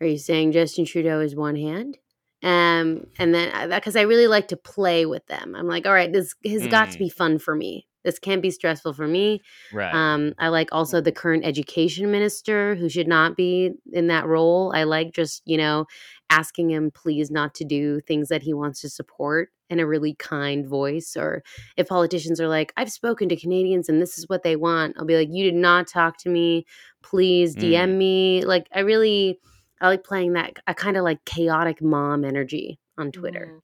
[0.00, 1.98] are you saying justin trudeau is one hand
[2.44, 6.12] um and then because I really like to play with them i'm like all right
[6.12, 7.00] this has got to Mm.
[7.00, 9.40] be fun for me this can't be stressful for me
[9.72, 9.94] right.
[9.94, 14.72] um i like also the current education minister who should not be in that role
[14.74, 15.86] i like just you know
[16.30, 20.14] asking him please not to do things that he wants to support in a really
[20.14, 21.42] kind voice or
[21.76, 25.04] if politicians are like i've spoken to canadians and this is what they want i'll
[25.04, 26.64] be like you did not talk to me
[27.02, 27.62] please Mm.
[27.62, 29.38] dm me like i really
[29.80, 33.60] i like playing that a kind of like chaotic mom energy on twitter Mm.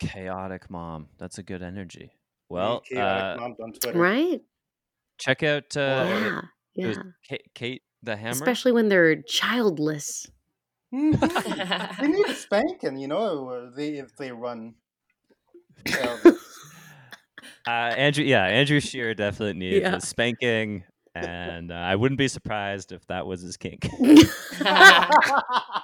[0.00, 1.06] Chaotic mom.
[1.18, 2.12] That's a good energy.
[2.48, 3.98] Well, Chaotic uh, Mom on Twitter.
[3.98, 4.40] Right?
[5.16, 6.40] check out uh, yeah.
[6.74, 7.02] it was Yeah.
[7.28, 8.30] Kate, Kate the Hammer.
[8.30, 10.26] Especially when they're childless.
[10.92, 11.98] Mhm.
[12.00, 14.74] they need a spanking, you know, uh, they, if they run.
[17.66, 19.96] Uh, Andrew, yeah, Andrew Scheer definitely needs Yeah.
[19.96, 20.84] a spanking,
[21.14, 23.88] and uh, I wouldn't be surprised if that was his kink.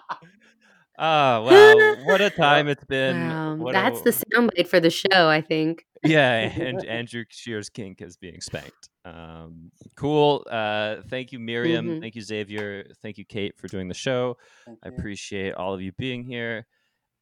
[1.03, 3.29] Oh wow, what a time it's been!
[3.59, 3.73] Wow.
[3.73, 5.87] That's a- the soundbite for the show, I think.
[6.05, 8.89] yeah, and Andrew Scheer's kink is being spanked.
[9.07, 10.47] Um, cool.
[10.51, 11.87] Uh, thank you, Miriam.
[11.87, 12.01] Mhm.
[12.03, 12.85] Thank you, Xavier.
[13.03, 14.37] Thank you, Kate, for doing the show.
[14.67, 14.95] Thank I you.
[14.95, 16.67] appreciate all of you being here.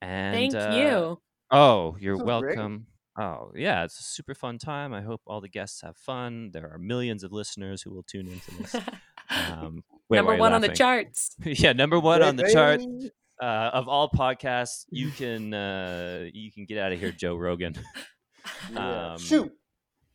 [0.03, 1.20] And Thank uh, you.
[1.53, 2.57] Oh, you're This was great.
[2.57, 2.87] welcome.
[3.16, 4.93] Oh, yeah, it's a super fun time.
[4.93, 6.51] I hope all the guests have fun.
[6.53, 8.74] There are millions of listeners who will tune into this.
[9.31, 11.37] Um, wait, Number are you one on the charts.
[11.45, 13.11] yeah, number one on the chart Baby.
[13.41, 14.84] Uh, of all podcasts.
[14.91, 17.74] You can uh, you can get out of here, Joe Rogan.
[18.72, 19.12] Yeah.
[19.12, 19.53] Um, Shoot,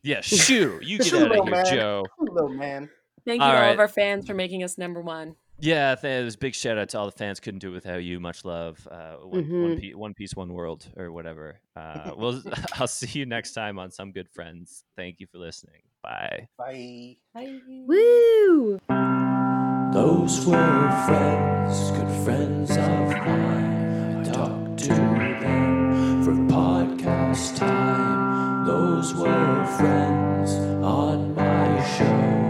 [0.02, 0.82] Yeah, shoot.
[0.82, 1.66] you get Shoo, out of here, man.
[1.66, 2.04] Joe.
[2.18, 2.90] little man.
[3.24, 3.72] Thank you All to all right.
[3.72, 5.36] of our fans for making us number one.
[5.60, 7.38] Yeah, there's big shout out to all the fans.
[7.38, 8.18] Couldn't do it without you.
[8.18, 8.88] Much love.
[8.90, 9.46] Uh, one, one,
[9.76, 9.80] Mhm.
[9.80, 11.60] piece, one piece, one world, or whatever.
[11.76, 14.82] Uh, well, I'll see you next time on Some Good Friends.
[14.96, 15.82] Thank you for listening.
[16.02, 16.48] Bye.
[16.58, 17.16] Bye.
[17.34, 17.60] Bye.
[17.86, 18.80] Woo!
[19.94, 24.26] Those were friends, good friends of mine.
[24.26, 28.66] I talked to them for podcast time.
[28.66, 32.43] Those were friends on my show.